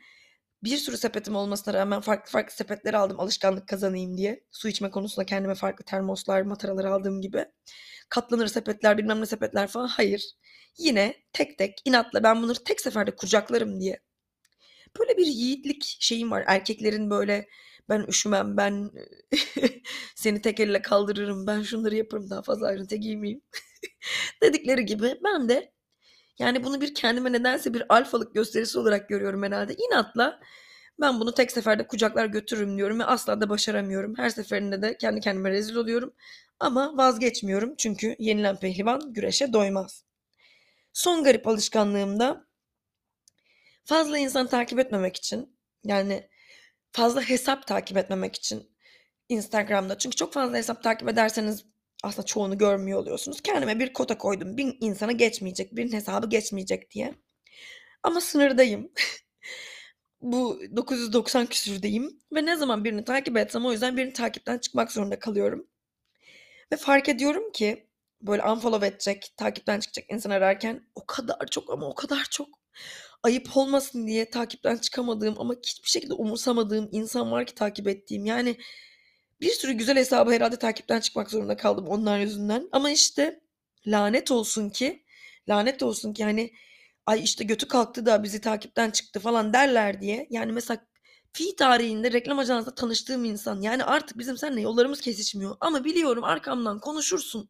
bir 0.64 0.78
sürü 0.78 0.98
sepetim 0.98 1.36
olmasına 1.36 1.74
rağmen 1.74 2.02
farklı 2.02 2.32
farklı 2.32 2.56
sepetler 2.56 2.94
aldım 2.94 3.20
alışkanlık 3.20 3.68
kazanayım 3.68 4.18
diye. 4.18 4.44
Su 4.52 4.68
içme 4.68 4.92
konusunda 4.92 5.26
kendime 5.26 5.56
farklı 5.56 5.86
termoslar, 5.86 6.42
mataralar 6.42 6.86
aldığım 6.86 7.22
gibi. 7.22 7.46
Katlanır 8.10 8.48
sepetler, 8.48 8.98
bilmem 8.98 9.22
ne 9.22 9.26
sepetler 9.26 9.68
falan. 9.68 9.88
Hayır. 9.88 10.26
Yine 10.78 11.16
tek 11.34 11.58
tek 11.58 11.82
inatla 11.86 12.24
ben 12.24 12.44
bunları 12.44 12.64
tek 12.64 12.82
seferde 12.82 13.16
kucaklarım 13.16 13.80
diye. 13.82 14.00
Böyle 15.00 15.18
bir 15.18 15.26
yiğitlik 15.28 15.98
şeyim 16.00 16.32
var. 16.32 16.44
Erkeklerin 16.48 17.10
böyle 17.10 17.48
ben 17.90 18.06
üşümem, 18.08 18.58
ben 18.58 18.92
seni 20.16 20.42
tek 20.42 20.60
elle 20.60 20.82
kaldırırım, 20.82 21.48
ben 21.48 21.62
şunları 21.62 21.96
yaparım 21.96 22.30
daha 22.30 22.42
fazla 22.42 22.68
ayrıntı 22.68 22.96
giymeyeyim 22.96 23.42
dedikleri 24.44 24.86
gibi 24.86 25.20
ben 25.24 25.50
de 25.50 25.74
yani 26.40 26.64
bunu 26.64 26.82
bir 26.82 26.94
kendime 26.96 27.32
nedense 27.32 27.74
bir 27.74 27.84
alfalık 27.90 28.36
gösterisi 28.36 28.80
olarak 28.80 29.10
görüyorum 29.10 29.44
herhalde. 29.44 29.76
İnatla 29.76 30.40
ben 31.02 31.20
bunu 31.20 31.34
tek 31.34 31.52
seferde 31.52 31.88
kucaklar 31.88 32.26
götürürüm 32.26 32.78
diyorum 32.78 33.00
ve 33.00 33.06
asla 33.06 33.42
da 33.42 33.50
başaramıyorum. 33.50 34.18
Her 34.18 34.30
seferinde 34.30 34.82
de 34.82 34.98
kendi 34.98 35.20
kendime 35.22 35.52
rezil 35.52 35.76
oluyorum. 35.76 36.14
Ama 36.60 36.98
vazgeçmiyorum 36.98 37.76
çünkü 37.78 38.16
yenilen 38.20 38.60
pehlivan 38.60 39.14
güreşe 39.14 39.54
doymaz. 39.54 40.06
Son 40.94 41.24
garip 41.24 41.48
alışkanlığım 41.48 42.20
da 42.20 42.48
fazla 43.86 44.18
insan 44.18 44.48
takip 44.48 44.80
etmemek 44.80 45.16
için 45.18 45.58
yani 45.84 46.30
fazla 46.92 47.22
hesap 47.22 47.68
takip 47.68 47.98
etmemek 47.98 48.36
için 48.36 48.74
Instagram'da. 49.30 49.98
Çünkü 49.98 50.16
çok 50.16 50.34
fazla 50.34 50.58
hesap 50.58 50.84
takip 50.84 51.10
ederseniz 51.10 51.66
aslında 52.04 52.26
çoğunu 52.26 52.58
görmüyor 52.58 53.00
oluyorsunuz. 53.00 53.42
Kendime 53.42 53.80
bir 53.80 53.94
kota 53.94 54.18
koydum. 54.18 54.58
Bin 54.58 54.78
insana 54.82 55.12
geçmeyecek, 55.12 55.76
birinin 55.76 55.94
hesabı 55.94 56.30
geçmeyecek 56.30 56.92
diye. 56.92 57.14
Ama 58.04 58.22
sınırdayım. 58.22 58.92
Bu 60.22 60.62
990 60.76 61.46
küsürdeyim. 61.46 62.20
Ve 62.36 62.46
ne 62.46 62.56
zaman 62.56 62.84
birini 62.84 63.06
takip 63.06 63.38
etsem 63.38 63.66
o 63.66 63.72
yüzden 63.72 63.98
birini 63.98 64.14
takipten 64.14 64.58
çıkmak 64.58 64.92
zorunda 64.92 65.20
kalıyorum. 65.20 65.68
Ve 66.72 66.78
fark 66.78 67.10
ediyorum 67.10 67.52
ki 67.52 67.88
böyle 68.22 68.44
unfollow 68.44 68.88
edecek, 68.88 69.34
takipten 69.38 69.80
çıkacak 69.80 70.12
insan 70.12 70.30
ararken 70.30 70.88
o 70.96 71.06
kadar 71.06 71.48
çok 71.52 71.70
ama 71.70 71.88
o 71.90 71.96
kadar 71.96 72.26
çok 72.32 72.48
ayıp 73.24 73.58
olmasın 73.58 74.08
diye 74.08 74.30
takipten 74.30 74.78
çıkamadığım 74.78 75.36
ama 75.38 75.54
hiçbir 75.64 75.90
şekilde 75.90 76.14
umursamadığım 76.14 76.90
insan 76.92 77.32
var 77.32 77.46
ki 77.46 77.56
takip 77.56 77.88
ettiğim. 77.88 78.26
Yani 78.26 78.58
bir 79.44 79.52
sürü 79.52 79.74
güzel 79.74 79.98
hesabı 79.98 80.32
herhalde 80.32 80.56
takipten 80.56 81.00
çıkmak 81.00 81.32
zorunda 81.32 81.58
kaldım 81.58 81.88
onlar 81.88 82.20
yüzünden. 82.20 82.70
Ama 82.72 82.92
işte 82.92 83.42
lanet 83.88 84.32
olsun 84.32 84.70
ki 84.70 85.04
lanet 85.50 85.84
olsun 85.84 86.14
ki 86.14 86.24
hani 86.24 86.54
ay 87.06 87.24
işte 87.24 87.44
götü 87.44 87.68
kalktı 87.68 88.06
da 88.06 88.24
bizi 88.24 88.42
takipten 88.42 88.92
çıktı 88.92 89.20
falan 89.20 89.54
derler 89.54 90.02
diye. 90.02 90.28
Yani 90.30 90.52
mesela 90.52 90.86
fi 91.34 91.56
tarihinde 91.56 92.12
reklam 92.12 92.40
ajansında 92.40 92.76
tanıştığım 92.76 93.26
insan 93.26 93.62
yani 93.62 93.84
artık 93.84 94.18
bizim 94.18 94.38
seninle 94.38 94.62
yollarımız 94.62 95.02
kesişmiyor 95.02 95.58
ama 95.60 95.84
biliyorum 95.84 96.24
arkamdan 96.24 96.80
konuşursun. 96.80 97.50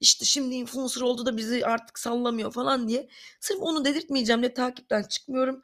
İşte 0.00 0.24
şimdi 0.24 0.54
influencer 0.54 1.00
oldu 1.00 1.26
da 1.26 1.36
bizi 1.36 1.66
artık 1.66 1.98
sallamıyor 1.98 2.52
falan 2.52 2.88
diye. 2.88 3.08
Sırf 3.40 3.58
onu 3.60 3.84
dedirtmeyeceğim 3.84 4.42
diye 4.42 4.54
takipten 4.54 5.02
çıkmıyorum. 5.02 5.62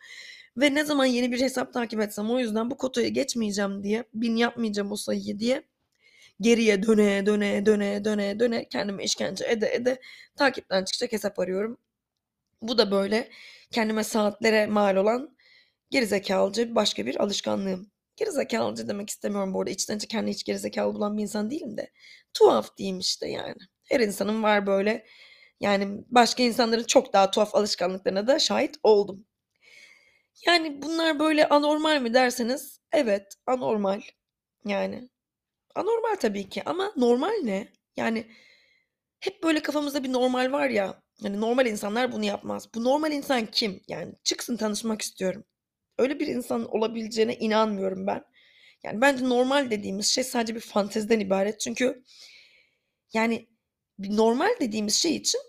Ve 0.59 0.75
ne 0.75 0.85
zaman 0.85 1.07
yeni 1.07 1.33
bir 1.33 1.41
hesap 1.41 1.73
takip 1.75 2.01
etsem 2.01 2.31
o 2.31 2.39
yüzden 2.39 2.71
bu 2.71 2.77
kotayı 2.77 3.09
geçmeyeceğim 3.11 3.83
diye, 3.85 4.05
bin 4.15 4.37
yapmayacağım 4.37 4.93
o 4.93 4.97
sayıyı 4.97 5.39
diye 5.39 5.63
geriye 6.41 6.83
döne 6.83 7.27
döne 7.27 7.67
döne 7.67 8.05
döne 8.05 8.41
döne 8.41 8.69
kendime 8.69 9.05
işkence 9.05 9.47
ede 9.49 9.75
ede 9.75 10.01
takipten 10.37 10.85
çıkacak 10.85 11.13
hesap 11.13 11.39
arıyorum. 11.39 11.79
Bu 12.63 12.79
da 12.79 12.91
böyle 12.91 13.31
kendime 13.73 14.05
saatlere 14.05 14.67
mal 14.67 14.97
olan 14.97 15.37
gerizekalıcı 15.91 16.75
başka 16.75 17.07
bir 17.07 17.17
alışkanlığım. 17.23 17.91
Gerizekalıcı 18.17 18.89
demek 18.89 19.11
istemiyorum 19.11 19.55
bu 19.55 19.61
arada. 19.61 19.71
İçten 19.71 19.97
içe 19.99 20.09
kendi 20.09 20.31
hiç 20.31 20.45
gerizekalı 20.45 20.95
bulan 20.95 21.19
bir 21.19 21.23
insan 21.23 21.51
değilim 21.51 21.77
de. 21.77 21.91
Tuhaf 22.35 22.77
diyeyim 22.77 22.99
işte 22.99 23.29
yani. 23.29 23.57
Her 23.91 24.01
insanın 24.01 24.43
var 24.43 24.67
böyle. 24.67 25.07
Yani 25.61 26.05
başka 26.11 26.43
insanların 26.43 26.85
çok 26.85 27.13
daha 27.13 27.31
tuhaf 27.31 27.55
alışkanlıklarına 27.55 28.27
da 28.27 28.39
şahit 28.39 28.77
oldum. 28.83 29.27
Yani 30.47 30.83
bunlar 30.83 31.19
böyle 31.19 31.49
anormal 31.49 32.01
mi 32.01 32.15
derseniz 32.15 32.81
evet 32.93 33.35
anormal. 33.47 34.01
Yani 34.65 35.09
anormal 35.75 36.17
tabii 36.17 36.49
ki 36.49 36.63
ama 36.67 36.93
normal 36.97 37.35
ne? 37.45 37.73
Yani 37.97 38.27
hep 39.21 39.43
böyle 39.43 39.63
kafamızda 39.63 40.05
bir 40.05 40.13
normal 40.13 40.53
var 40.53 40.69
ya. 40.69 41.03
Hani 41.23 41.41
normal 41.41 41.67
insanlar 41.67 42.13
bunu 42.13 42.25
yapmaz. 42.25 42.75
Bu 42.75 42.85
normal 42.85 43.13
insan 43.13 43.47
kim? 43.47 43.81
Yani 43.89 44.15
çıksın 44.25 44.57
tanışmak 44.57 45.03
istiyorum. 45.03 45.45
Öyle 45.99 46.21
bir 46.21 46.27
insan 46.27 46.77
olabileceğine 46.77 47.37
inanmıyorum 47.37 48.07
ben. 48.07 48.25
Yani 48.85 49.01
bence 49.01 49.29
normal 49.29 49.71
dediğimiz 49.71 50.07
şey 50.07 50.25
sadece 50.25 50.55
bir 50.55 50.61
fanteziden 50.61 51.21
ibaret. 51.21 51.61
Çünkü 51.61 52.05
yani 53.13 53.49
normal 53.99 54.51
dediğimiz 54.61 54.95
şey 54.95 55.17
için 55.17 55.41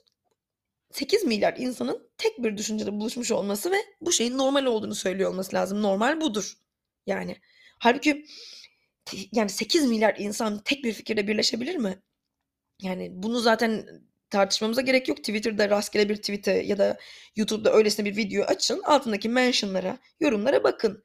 8 0.92 1.24
milyar 1.24 1.56
insanın 1.58 2.10
tek 2.18 2.44
bir 2.44 2.58
düşüncede 2.58 2.92
buluşmuş 2.92 3.32
olması 3.32 3.72
ve 3.72 3.78
bu 4.02 4.12
şeyin 4.12 4.38
normal 4.38 4.66
olduğunu 4.66 4.96
söylüyor 4.96 5.32
olması 5.32 5.56
lazım. 5.56 5.82
Normal 5.82 6.22
budur. 6.22 6.54
Yani 7.06 7.38
halbuki 7.80 8.26
yani 9.32 9.50
8 9.50 9.86
milyar 9.86 10.16
insan 10.20 10.64
tek 10.64 10.84
bir 10.84 10.94
fikirde 10.94 11.28
birleşebilir 11.28 11.76
mi? 11.76 12.02
Yani 12.82 13.10
bunu 13.14 13.40
zaten 13.40 13.88
tartışmamıza 14.30 14.82
gerek 14.82 15.08
yok. 15.08 15.18
Twitter'da 15.18 15.70
rastgele 15.70 16.10
bir 16.10 16.16
tweet'e 16.16 16.52
ya 16.52 16.78
da 16.78 16.98
YouTube'da 17.36 17.74
öylesine 17.74 18.06
bir 18.06 18.16
video 18.18 18.44
açın. 18.44 18.82
Altındaki 18.84 19.30
mentionlara, 19.30 19.98
yorumlara 20.20 20.64
bakın. 20.64 21.04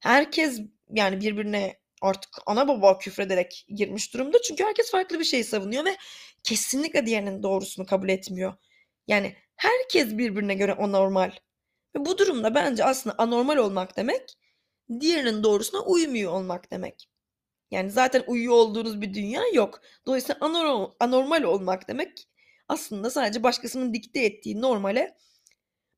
Herkes 0.00 0.60
yani 0.90 1.20
birbirine 1.20 1.78
artık 2.02 2.30
ana 2.46 2.68
baba 2.68 2.98
küfrederek 2.98 3.66
girmiş 3.68 4.14
durumda. 4.14 4.42
Çünkü 4.42 4.64
herkes 4.64 4.90
farklı 4.90 5.20
bir 5.20 5.24
şey 5.24 5.44
savunuyor 5.44 5.84
ve 5.84 5.96
kesinlikle 6.44 7.06
diğerinin 7.06 7.42
doğrusunu 7.42 7.86
kabul 7.86 8.08
etmiyor. 8.08 8.54
Yani 9.08 9.36
herkes 9.56 10.18
birbirine 10.18 10.54
göre 10.54 10.74
anormal. 10.74 11.32
Ve 11.96 12.06
bu 12.06 12.18
durumda 12.18 12.54
bence 12.54 12.84
aslında 12.84 13.16
anormal 13.18 13.56
olmak 13.56 13.96
demek 13.96 14.34
diğerinin 15.00 15.42
doğrusuna 15.42 15.80
uymuyor 15.80 16.32
olmak 16.32 16.70
demek. 16.70 17.08
Yani 17.70 17.90
zaten 17.90 18.24
uyuyor 18.26 18.54
olduğunuz 18.54 19.00
bir 19.00 19.14
dünya 19.14 19.42
yok. 19.54 19.80
Dolayısıyla 20.06 20.36
anormal 21.00 21.42
olmak 21.42 21.88
demek 21.88 22.28
aslında 22.68 23.10
sadece 23.10 23.42
başkasının 23.42 23.94
dikte 23.94 24.20
ettiği 24.20 24.60
normale 24.60 25.16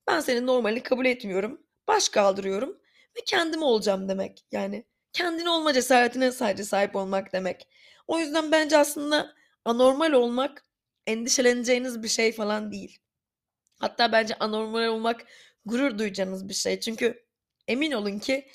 ben 0.06 0.20
senin 0.20 0.46
normali 0.46 0.82
kabul 0.82 1.06
etmiyorum. 1.06 1.60
Baş 1.88 2.08
kaldırıyorum 2.08 2.70
ve 3.16 3.20
kendim 3.26 3.62
olacağım 3.62 4.08
demek. 4.08 4.44
Yani 4.52 4.84
kendin 5.12 5.46
olma 5.46 5.72
cesaretine 5.72 6.32
sadece 6.32 6.64
sahip 6.64 6.96
olmak 6.96 7.32
demek. 7.32 7.68
O 8.08 8.18
yüzden 8.18 8.52
bence 8.52 8.78
aslında 8.78 9.34
anormal 9.64 10.12
olmak 10.12 10.64
endişeleneceğiniz 11.06 12.02
bir 12.02 12.08
şey 12.08 12.32
falan 12.32 12.72
değil. 12.72 12.98
Hatta 13.78 14.12
bence 14.12 14.34
anormal 14.40 14.86
olmak 14.86 15.26
gurur 15.66 15.98
duyacağınız 15.98 16.48
bir 16.48 16.54
şey. 16.54 16.80
Çünkü 16.80 17.24
emin 17.68 17.92
olun 17.92 18.18
ki 18.18 18.48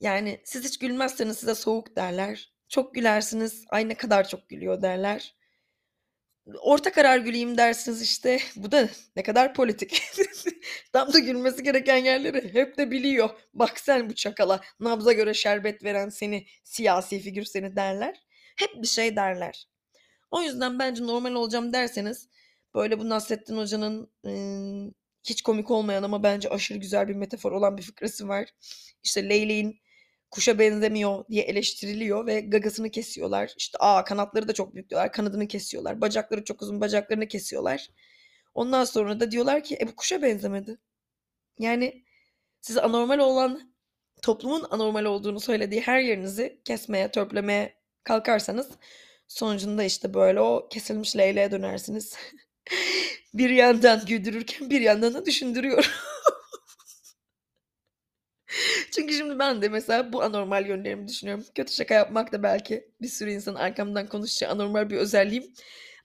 yani 0.00 0.40
siz 0.44 0.64
hiç 0.64 0.78
gülmezseniz 0.78 1.38
size 1.38 1.54
soğuk 1.54 1.96
derler. 1.96 2.52
Çok 2.68 2.94
gülersiniz. 2.94 3.64
Ay 3.70 3.88
ne 3.88 3.94
kadar 3.94 4.28
çok 4.28 4.48
gülüyor 4.48 4.82
derler. 4.82 5.34
Orta 6.60 6.92
karar 6.92 7.18
güleyim 7.18 7.58
dersiniz 7.58 8.02
işte. 8.02 8.38
Bu 8.56 8.72
da 8.72 8.88
ne 9.16 9.22
kadar 9.22 9.54
politik. 9.54 10.02
Tam 10.92 11.12
da 11.12 11.18
gülmesi 11.18 11.62
gereken 11.62 11.96
yerleri 11.96 12.54
hep 12.54 12.78
de 12.78 12.90
biliyor. 12.90 13.30
Bak 13.54 13.80
sen 13.80 14.10
bu 14.10 14.14
çakala. 14.14 14.60
Nabza 14.80 15.12
göre 15.12 15.34
şerbet 15.34 15.84
veren 15.84 16.08
seni, 16.08 16.46
siyasi 16.64 17.20
figür 17.20 17.44
seni 17.44 17.76
derler. 17.76 18.22
Hep 18.56 18.82
bir 18.82 18.88
şey 18.88 19.16
derler. 19.16 19.66
O 20.32 20.42
yüzden 20.42 20.78
bence 20.78 21.02
normal 21.06 21.34
olacağım 21.34 21.72
derseniz 21.72 22.28
böyle 22.74 22.98
bu 22.98 23.08
Nasrettin 23.08 23.56
Hoca'nın 23.56 24.10
ıı, 24.26 24.92
hiç 25.24 25.42
komik 25.42 25.70
olmayan 25.70 26.02
ama 26.02 26.22
bence 26.22 26.48
aşırı 26.48 26.78
güzel 26.78 27.08
bir 27.08 27.14
metafor 27.14 27.52
olan 27.52 27.76
bir 27.78 27.82
fıkrası 27.82 28.28
var. 28.28 28.48
İşte 29.02 29.28
Leyleğin 29.28 29.80
kuşa 30.30 30.58
benzemiyor 30.58 31.24
diye 31.28 31.42
eleştiriliyor 31.42 32.26
ve 32.26 32.40
gagasını 32.40 32.90
kesiyorlar. 32.90 33.54
İşte 33.58 33.78
aa 33.80 34.04
kanatları 34.04 34.48
da 34.48 34.52
çok 34.52 34.74
büyük 34.74 34.90
diyorlar. 34.90 35.12
Kanadını 35.12 35.48
kesiyorlar. 35.48 36.00
Bacakları 36.00 36.44
çok 36.44 36.62
uzun 36.62 36.80
bacaklarını 36.80 37.28
kesiyorlar. 37.28 37.88
Ondan 38.54 38.84
sonra 38.84 39.20
da 39.20 39.30
diyorlar 39.30 39.64
ki 39.64 39.78
e 39.80 39.88
bu 39.88 39.96
kuşa 39.96 40.22
benzemedi. 40.22 40.78
Yani 41.58 42.04
size 42.60 42.80
anormal 42.80 43.18
olan 43.18 43.74
toplumun 44.22 44.66
anormal 44.70 45.04
olduğunu 45.04 45.40
söylediği 45.40 45.80
her 45.80 46.00
yerinizi 46.00 46.60
kesmeye, 46.64 47.10
törplemeye 47.10 47.74
kalkarsanız 48.04 48.70
sonucunda 49.32 49.84
işte 49.84 50.14
böyle 50.14 50.40
o 50.40 50.68
kesilmiş 50.68 51.16
leyleğe 51.16 51.50
dönersiniz. 51.50 52.16
bir 53.34 53.50
yandan 53.50 54.06
güldürürken 54.06 54.70
bir 54.70 54.80
yandan 54.80 55.14
da 55.14 55.26
düşündürüyor. 55.26 55.92
Çünkü 58.92 59.14
şimdi 59.14 59.38
ben 59.38 59.62
de 59.62 59.68
mesela 59.68 60.12
bu 60.12 60.22
anormal 60.22 60.66
yönlerimi 60.66 61.08
düşünüyorum. 61.08 61.44
Kötü 61.54 61.72
şaka 61.72 61.94
yapmak 61.94 62.32
da 62.32 62.42
belki 62.42 62.90
bir 63.00 63.08
sürü 63.08 63.30
insan 63.30 63.54
arkamdan 63.54 64.08
konuşacağı 64.08 64.50
anormal 64.52 64.90
bir 64.90 64.96
özelliğim. 64.96 65.52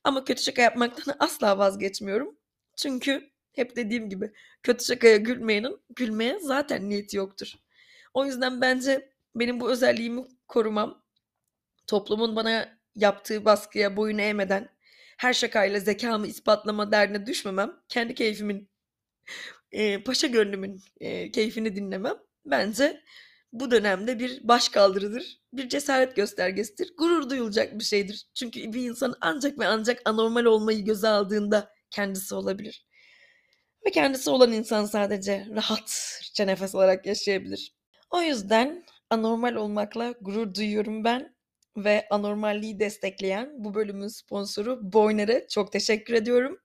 Ama 0.03 0.23
kötü 0.23 0.43
şaka 0.43 0.61
yapmaktan 0.61 1.15
asla 1.19 1.57
vazgeçmiyorum. 1.57 2.37
Çünkü 2.75 3.29
hep 3.53 3.75
dediğim 3.75 4.09
gibi 4.09 4.31
kötü 4.63 4.85
şakaya 4.85 5.17
gülmeyenin 5.17 5.79
gülmeye 5.95 6.39
zaten 6.39 6.89
niyeti 6.89 7.17
yoktur. 7.17 7.53
O 8.13 8.25
yüzden 8.25 8.61
bence 8.61 9.09
benim 9.35 9.59
bu 9.59 9.71
özelliğimi 9.71 10.25
korumam, 10.47 11.03
toplumun 11.87 12.35
bana 12.35 12.76
yaptığı 12.97 13.45
baskıya 13.45 13.97
boyun 13.97 14.17
eğmeden 14.17 14.69
her 15.17 15.33
şakayla 15.33 15.79
zekamı 15.79 16.27
ispatlama 16.27 16.91
derdine 16.91 17.25
düşmemem, 17.25 17.73
kendi 17.89 18.15
keyfimin, 18.15 18.69
e, 19.71 20.03
paşa 20.03 20.27
gönlümün 20.27 20.81
e, 20.99 21.31
keyfini 21.31 21.75
dinlemem 21.75 22.15
bence 22.45 23.01
bu 23.53 23.71
dönemde 23.71 24.19
bir 24.19 24.47
başkaldırıdır, 24.47 25.41
bir 25.53 25.69
cesaret 25.69 26.15
göstergesidir, 26.15 26.93
gurur 26.97 27.29
duyulacak 27.29 27.79
bir 27.79 27.83
şeydir. 27.83 28.27
Çünkü 28.35 28.73
bir 28.73 28.89
insan 28.89 29.15
ancak 29.21 29.59
ve 29.59 29.67
ancak 29.67 30.01
anormal 30.05 30.45
olmayı 30.45 30.85
göze 30.85 31.07
aldığında 31.07 31.69
kendisi 31.91 32.35
olabilir. 32.35 32.87
Ve 33.85 33.91
kendisi 33.91 34.29
olan 34.29 34.51
insan 34.51 34.85
sadece 34.85 35.47
rahatça 35.55 36.45
nefes 36.45 36.75
alarak 36.75 37.05
yaşayabilir. 37.05 37.75
O 38.11 38.21
yüzden 38.21 38.85
anormal 39.09 39.55
olmakla 39.55 40.13
gurur 40.21 40.53
duyuyorum 40.53 41.03
ben 41.03 41.36
ve 41.77 42.07
anormalliği 42.09 42.79
destekleyen 42.79 43.53
bu 43.57 43.73
bölümün 43.73 44.07
sponsoru 44.07 44.93
Boyner'e 44.93 45.47
çok 45.49 45.71
teşekkür 45.71 46.13
ediyorum. 46.13 46.59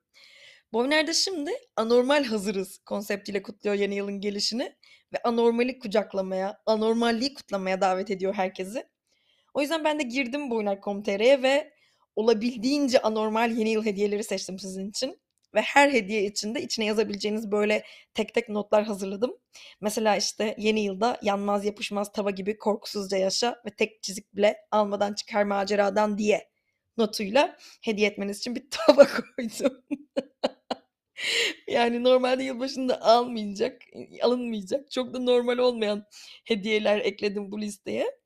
Boyner'de 0.73 1.15
şimdi 1.15 1.51
anormal 1.77 2.25
hazırız 2.25 2.79
konseptiyle 2.79 3.43
kutluyor 3.43 3.77
yeni 3.77 3.95
yılın 3.95 4.21
gelişini 4.21 4.77
ve 5.13 5.19
anormali 5.25 5.79
kucaklamaya, 5.79 6.59
anormalliği 6.67 7.35
kutlamaya 7.35 7.81
davet 7.81 8.11
ediyor 8.11 8.35
herkesi. 8.35 8.85
O 9.55 9.61
yüzden 9.61 9.85
ben 9.85 10.01
de 10.01 10.03
girdim 10.03 10.51
boyner.com.tr'ye 10.51 11.43
ve 11.43 11.73
olabildiğince 12.17 13.03
anormal 13.03 13.51
yeni 13.51 13.71
yıl 13.71 13.85
hediyeleri 13.85 14.25
seçtim 14.25 14.59
sizin 14.59 14.91
için 14.91 15.21
ve 15.55 15.61
her 15.61 15.91
hediye 15.91 16.25
içinde 16.25 16.63
içine 16.63 16.85
yazabileceğiniz 16.85 17.53
böyle 17.53 17.85
tek 18.15 18.35
tek 18.35 18.49
notlar 18.49 18.85
hazırladım. 18.85 19.37
Mesela 19.81 20.17
işte 20.17 20.55
yeni 20.59 20.81
yılda 20.81 21.19
yanmaz 21.23 21.65
yapışmaz 21.65 22.13
tava 22.13 22.31
gibi 22.31 22.59
korkusuzca 22.59 23.17
yaşa 23.17 23.63
ve 23.67 23.71
tek 23.71 24.03
çizik 24.03 24.37
bile 24.37 24.57
almadan 24.71 25.15
çıkar 25.15 25.45
maceradan 25.45 26.19
diye 26.19 26.49
notuyla 26.99 27.57
hediye 27.83 28.09
etmeniz 28.09 28.39
için 28.39 28.55
bir 28.57 28.65
tava 28.71 29.07
koydum. 29.07 29.83
yani 31.69 32.05
normalde 32.05 32.45
yılbaşında 32.45 33.03
almayacak, 33.03 33.83
alınmayacak, 34.23 34.91
çok 34.91 35.15
da 35.15 35.19
normal 35.19 35.59
olmayan 35.59 36.05
hediyeler 36.45 36.99
ekledim 36.99 37.53
bu 37.53 37.61
listeye. 37.61 38.22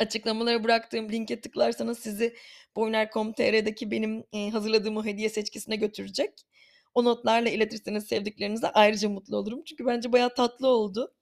Açıklamalara 0.00 0.64
bıraktığım 0.64 1.12
linke 1.12 1.40
tıklarsanız 1.40 1.98
sizi 1.98 2.36
boyner.com.tr'deki 2.76 3.90
benim 3.90 4.24
hazırladığım 4.52 4.96
o 4.96 5.04
hediye 5.04 5.28
seçkisine 5.28 5.76
götürecek. 5.76 6.30
O 6.94 7.04
notlarla 7.04 7.48
iletirseniz 7.48 8.04
sevdiklerinize 8.04 8.68
ayrıca 8.68 9.08
mutlu 9.08 9.36
olurum. 9.36 9.62
Çünkü 9.64 9.86
bence 9.86 10.12
bayağı 10.12 10.34
tatlı 10.34 10.68
oldu. 10.68 11.14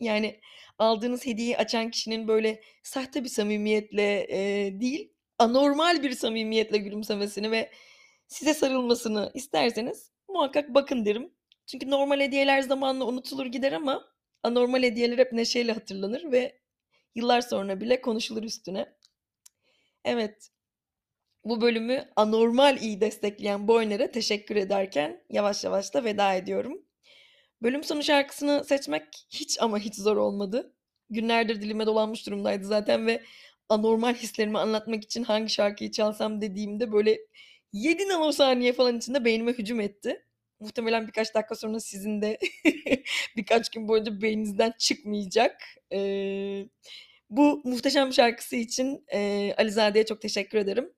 Yani 0.00 0.40
aldığınız 0.78 1.26
hediyeyi 1.26 1.56
açan 1.58 1.90
kişinin 1.90 2.28
böyle 2.28 2.62
sahte 2.82 3.24
bir 3.24 3.28
samimiyetle 3.28 4.26
e, 4.30 4.70
değil, 4.80 5.12
anormal 5.38 6.02
bir 6.02 6.10
samimiyetle 6.12 6.78
gülümsemesini 6.78 7.50
ve 7.50 7.70
size 8.28 8.54
sarılmasını 8.54 9.30
isterseniz 9.34 10.10
muhakkak 10.28 10.74
bakın 10.74 11.04
derim. 11.04 11.32
Çünkü 11.66 11.90
normal 11.90 12.20
hediyeler 12.20 12.62
zamanla 12.62 13.04
unutulur 13.04 13.46
gider 13.46 13.72
ama 13.72 14.04
anormal 14.42 14.82
hediyeler 14.82 15.18
hep 15.18 15.32
neşeyle 15.32 15.72
hatırlanır 15.72 16.32
ve 16.32 16.58
yıllar 17.16 17.40
sonra 17.40 17.80
bile 17.80 18.00
konuşulur 18.00 18.42
üstüne. 18.42 18.96
Evet, 20.04 20.50
bu 21.44 21.60
bölümü 21.60 22.08
anormal 22.16 22.80
iyi 22.80 23.00
destekleyen 23.00 23.68
Boyner'e 23.68 24.10
teşekkür 24.10 24.56
ederken 24.56 25.24
yavaş 25.30 25.64
yavaş 25.64 25.94
da 25.94 26.04
veda 26.04 26.34
ediyorum. 26.34 26.82
Bölüm 27.62 27.84
sonu 27.84 28.02
şarkısını 28.02 28.64
seçmek 28.64 29.04
hiç 29.30 29.56
ama 29.60 29.78
hiç 29.78 29.94
zor 29.94 30.16
olmadı. 30.16 30.72
Günlerdir 31.10 31.62
dilime 31.62 31.86
dolanmış 31.86 32.26
durumdaydı 32.26 32.64
zaten 32.66 33.06
ve 33.06 33.22
anormal 33.68 34.14
hislerimi 34.14 34.58
anlatmak 34.58 35.04
için 35.04 35.24
hangi 35.24 35.52
şarkıyı 35.52 35.90
çalsam 35.90 36.40
dediğimde 36.40 36.92
böyle 36.92 37.18
7 37.72 38.08
nanosaniye 38.08 38.72
falan 38.72 38.98
içinde 38.98 39.24
beynime 39.24 39.52
hücum 39.52 39.80
etti. 39.80 40.24
Muhtemelen 40.60 41.06
birkaç 41.06 41.34
dakika 41.34 41.54
sonra 41.54 41.80
sizin 41.80 42.22
de 42.22 42.38
birkaç 43.36 43.70
gün 43.70 43.88
boyunca 43.88 44.22
beyninizden 44.22 44.72
çıkmayacak. 44.78 45.62
Ee, 45.92 46.66
bu 47.30 47.62
muhteşem 47.64 48.12
şarkısı 48.12 48.56
için 48.56 49.04
e, 49.12 49.52
Alizade'ye 49.58 50.06
çok 50.06 50.20
teşekkür 50.22 50.58
ederim. 50.58 50.92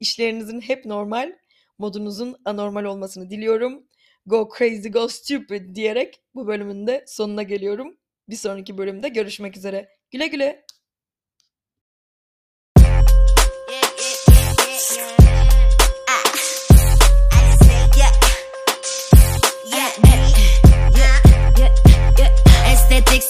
İşlerinizin 0.00 0.60
hep 0.60 0.84
normal, 0.84 1.32
modunuzun 1.78 2.36
anormal 2.44 2.84
olmasını 2.84 3.30
diliyorum. 3.30 3.88
Go 4.26 4.48
crazy, 4.58 4.88
go 4.88 5.08
stupid 5.08 5.74
diyerek 5.74 6.22
bu 6.34 6.46
bölümün 6.46 6.86
de 6.86 7.04
sonuna 7.06 7.42
geliyorum. 7.42 7.98
Bir 8.28 8.36
sonraki 8.36 8.78
bölümde 8.78 9.08
görüşmek 9.08 9.56
üzere. 9.56 9.88
Güle 10.10 10.26
güle. 10.26 10.64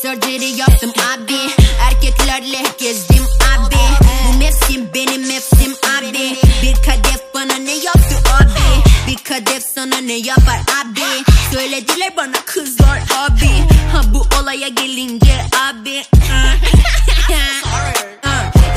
Surgery 0.03 0.59
yaptım 0.59 0.91
abi 0.91 1.58
Erkeklerle 2.39 2.63
gezdim 2.79 3.25
abi. 3.59 3.77
Bu 4.29 4.39
mevsim 4.39 4.91
benim 4.95 5.27
mevsim 5.29 5.75
abi. 5.99 6.37
Bir 6.63 6.75
kadef 6.75 7.35
bana 7.35 7.55
ne 7.55 7.75
yaptı 7.75 8.15
abi? 8.41 8.83
Bir 9.07 9.17
kadef 9.25 9.63
sana 9.75 9.97
ne 9.99 10.13
yapar 10.13 10.59
abi? 10.81 11.25
Söylediler 11.53 12.17
bana 12.17 12.45
kızlar 12.47 12.99
abi. 13.19 13.51
Ha 13.93 14.01
bu 14.15 14.27
olaya 14.43 14.69
gelince 14.69 15.47
abi. 15.71 16.03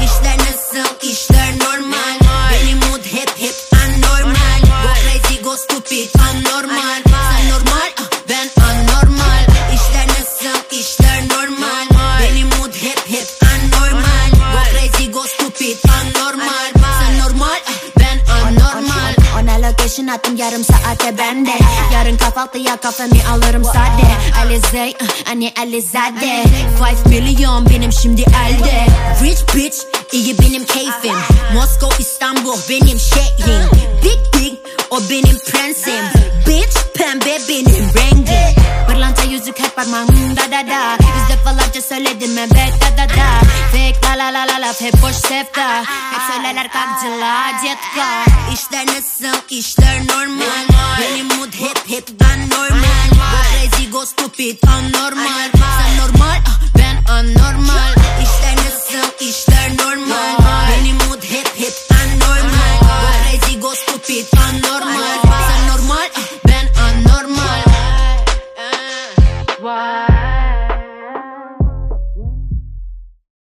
İşler 0.04 0.38
nasıl? 0.38 1.08
İşler 1.12 1.60
normal. 1.60 2.20
Benim 2.52 2.78
mood 2.78 3.06
hep 3.06 3.30
hep 3.40 3.56
anormal. 3.74 4.62
Go 4.84 4.94
crazy 5.04 5.42
go 5.44 5.58
stupid 5.58 6.10
anormal 6.20 7.11
Kahvaltıya 22.52 22.78
kafemi 22.78 23.24
alırım 23.32 23.64
sade. 23.64 24.38
Alize, 24.42 24.94
anne 25.32 25.54
Alizade 25.60 26.44
5 27.06 27.06
milyon 27.06 27.70
benim 27.70 27.92
şimdi 27.92 28.22
elde. 28.22 28.86
Rich 29.24 29.56
bitch, 29.56 29.78
iyi 30.12 30.40
benim 30.40 30.66
keyfim. 30.66 31.16
Moskova, 31.54 31.94
İstanbul 32.00 32.58
benim 32.70 33.00
şehrim. 33.00 33.70
Big 34.04 34.42
big, 34.42 34.54
o 34.92 35.00
benim 35.10 35.40
prensim. 35.40 36.06
Bitch, 36.48 36.78
pembe 36.96 37.40
benim 37.50 37.92
rengim 37.96 38.61
Yüzük 39.42 39.60
hep 39.60 39.76
parmağımda 39.76 40.42
da 40.42 40.68
da. 40.68 40.98
Yüz 41.18 41.30
defalarca 41.30 41.82
söyledim 41.82 42.38
evet 42.38 42.74
da 42.82 42.98
da 42.98 43.10
da. 43.10 43.42
Fake 43.72 44.00
la 44.04 44.18
la 44.18 44.34
la 44.34 44.48
la 44.48 44.68
laf 44.68 44.82
hep 44.82 44.94
boş 45.02 45.16
sevda. 45.16 45.80
Hep 46.12 46.22
söylerler 46.34 46.72
kalkcılar 46.72 47.54
cetka 47.62 48.26
İşler 48.54 48.86
nasıl? 48.86 49.40
İşler 49.50 50.00
normal. 50.08 50.68
Benim 51.02 51.26
mood 51.26 51.54
hep 51.54 51.90
hep 51.90 52.10
ben 52.22 52.50
normal. 52.50 53.10
Go 53.10 53.38
crazy 53.52 53.90
go 53.90 54.06
stupid 54.06 54.58
anormal. 54.68 55.50
Sen 55.54 55.98
normal 55.98 56.40
ah, 56.48 56.62
ben 56.78 57.14
anormal. 57.14 57.94
İşler 58.24 58.56
nasıl? 58.56 59.26
İşler 59.30 59.78
normal 59.78 60.41
why. 69.72 70.11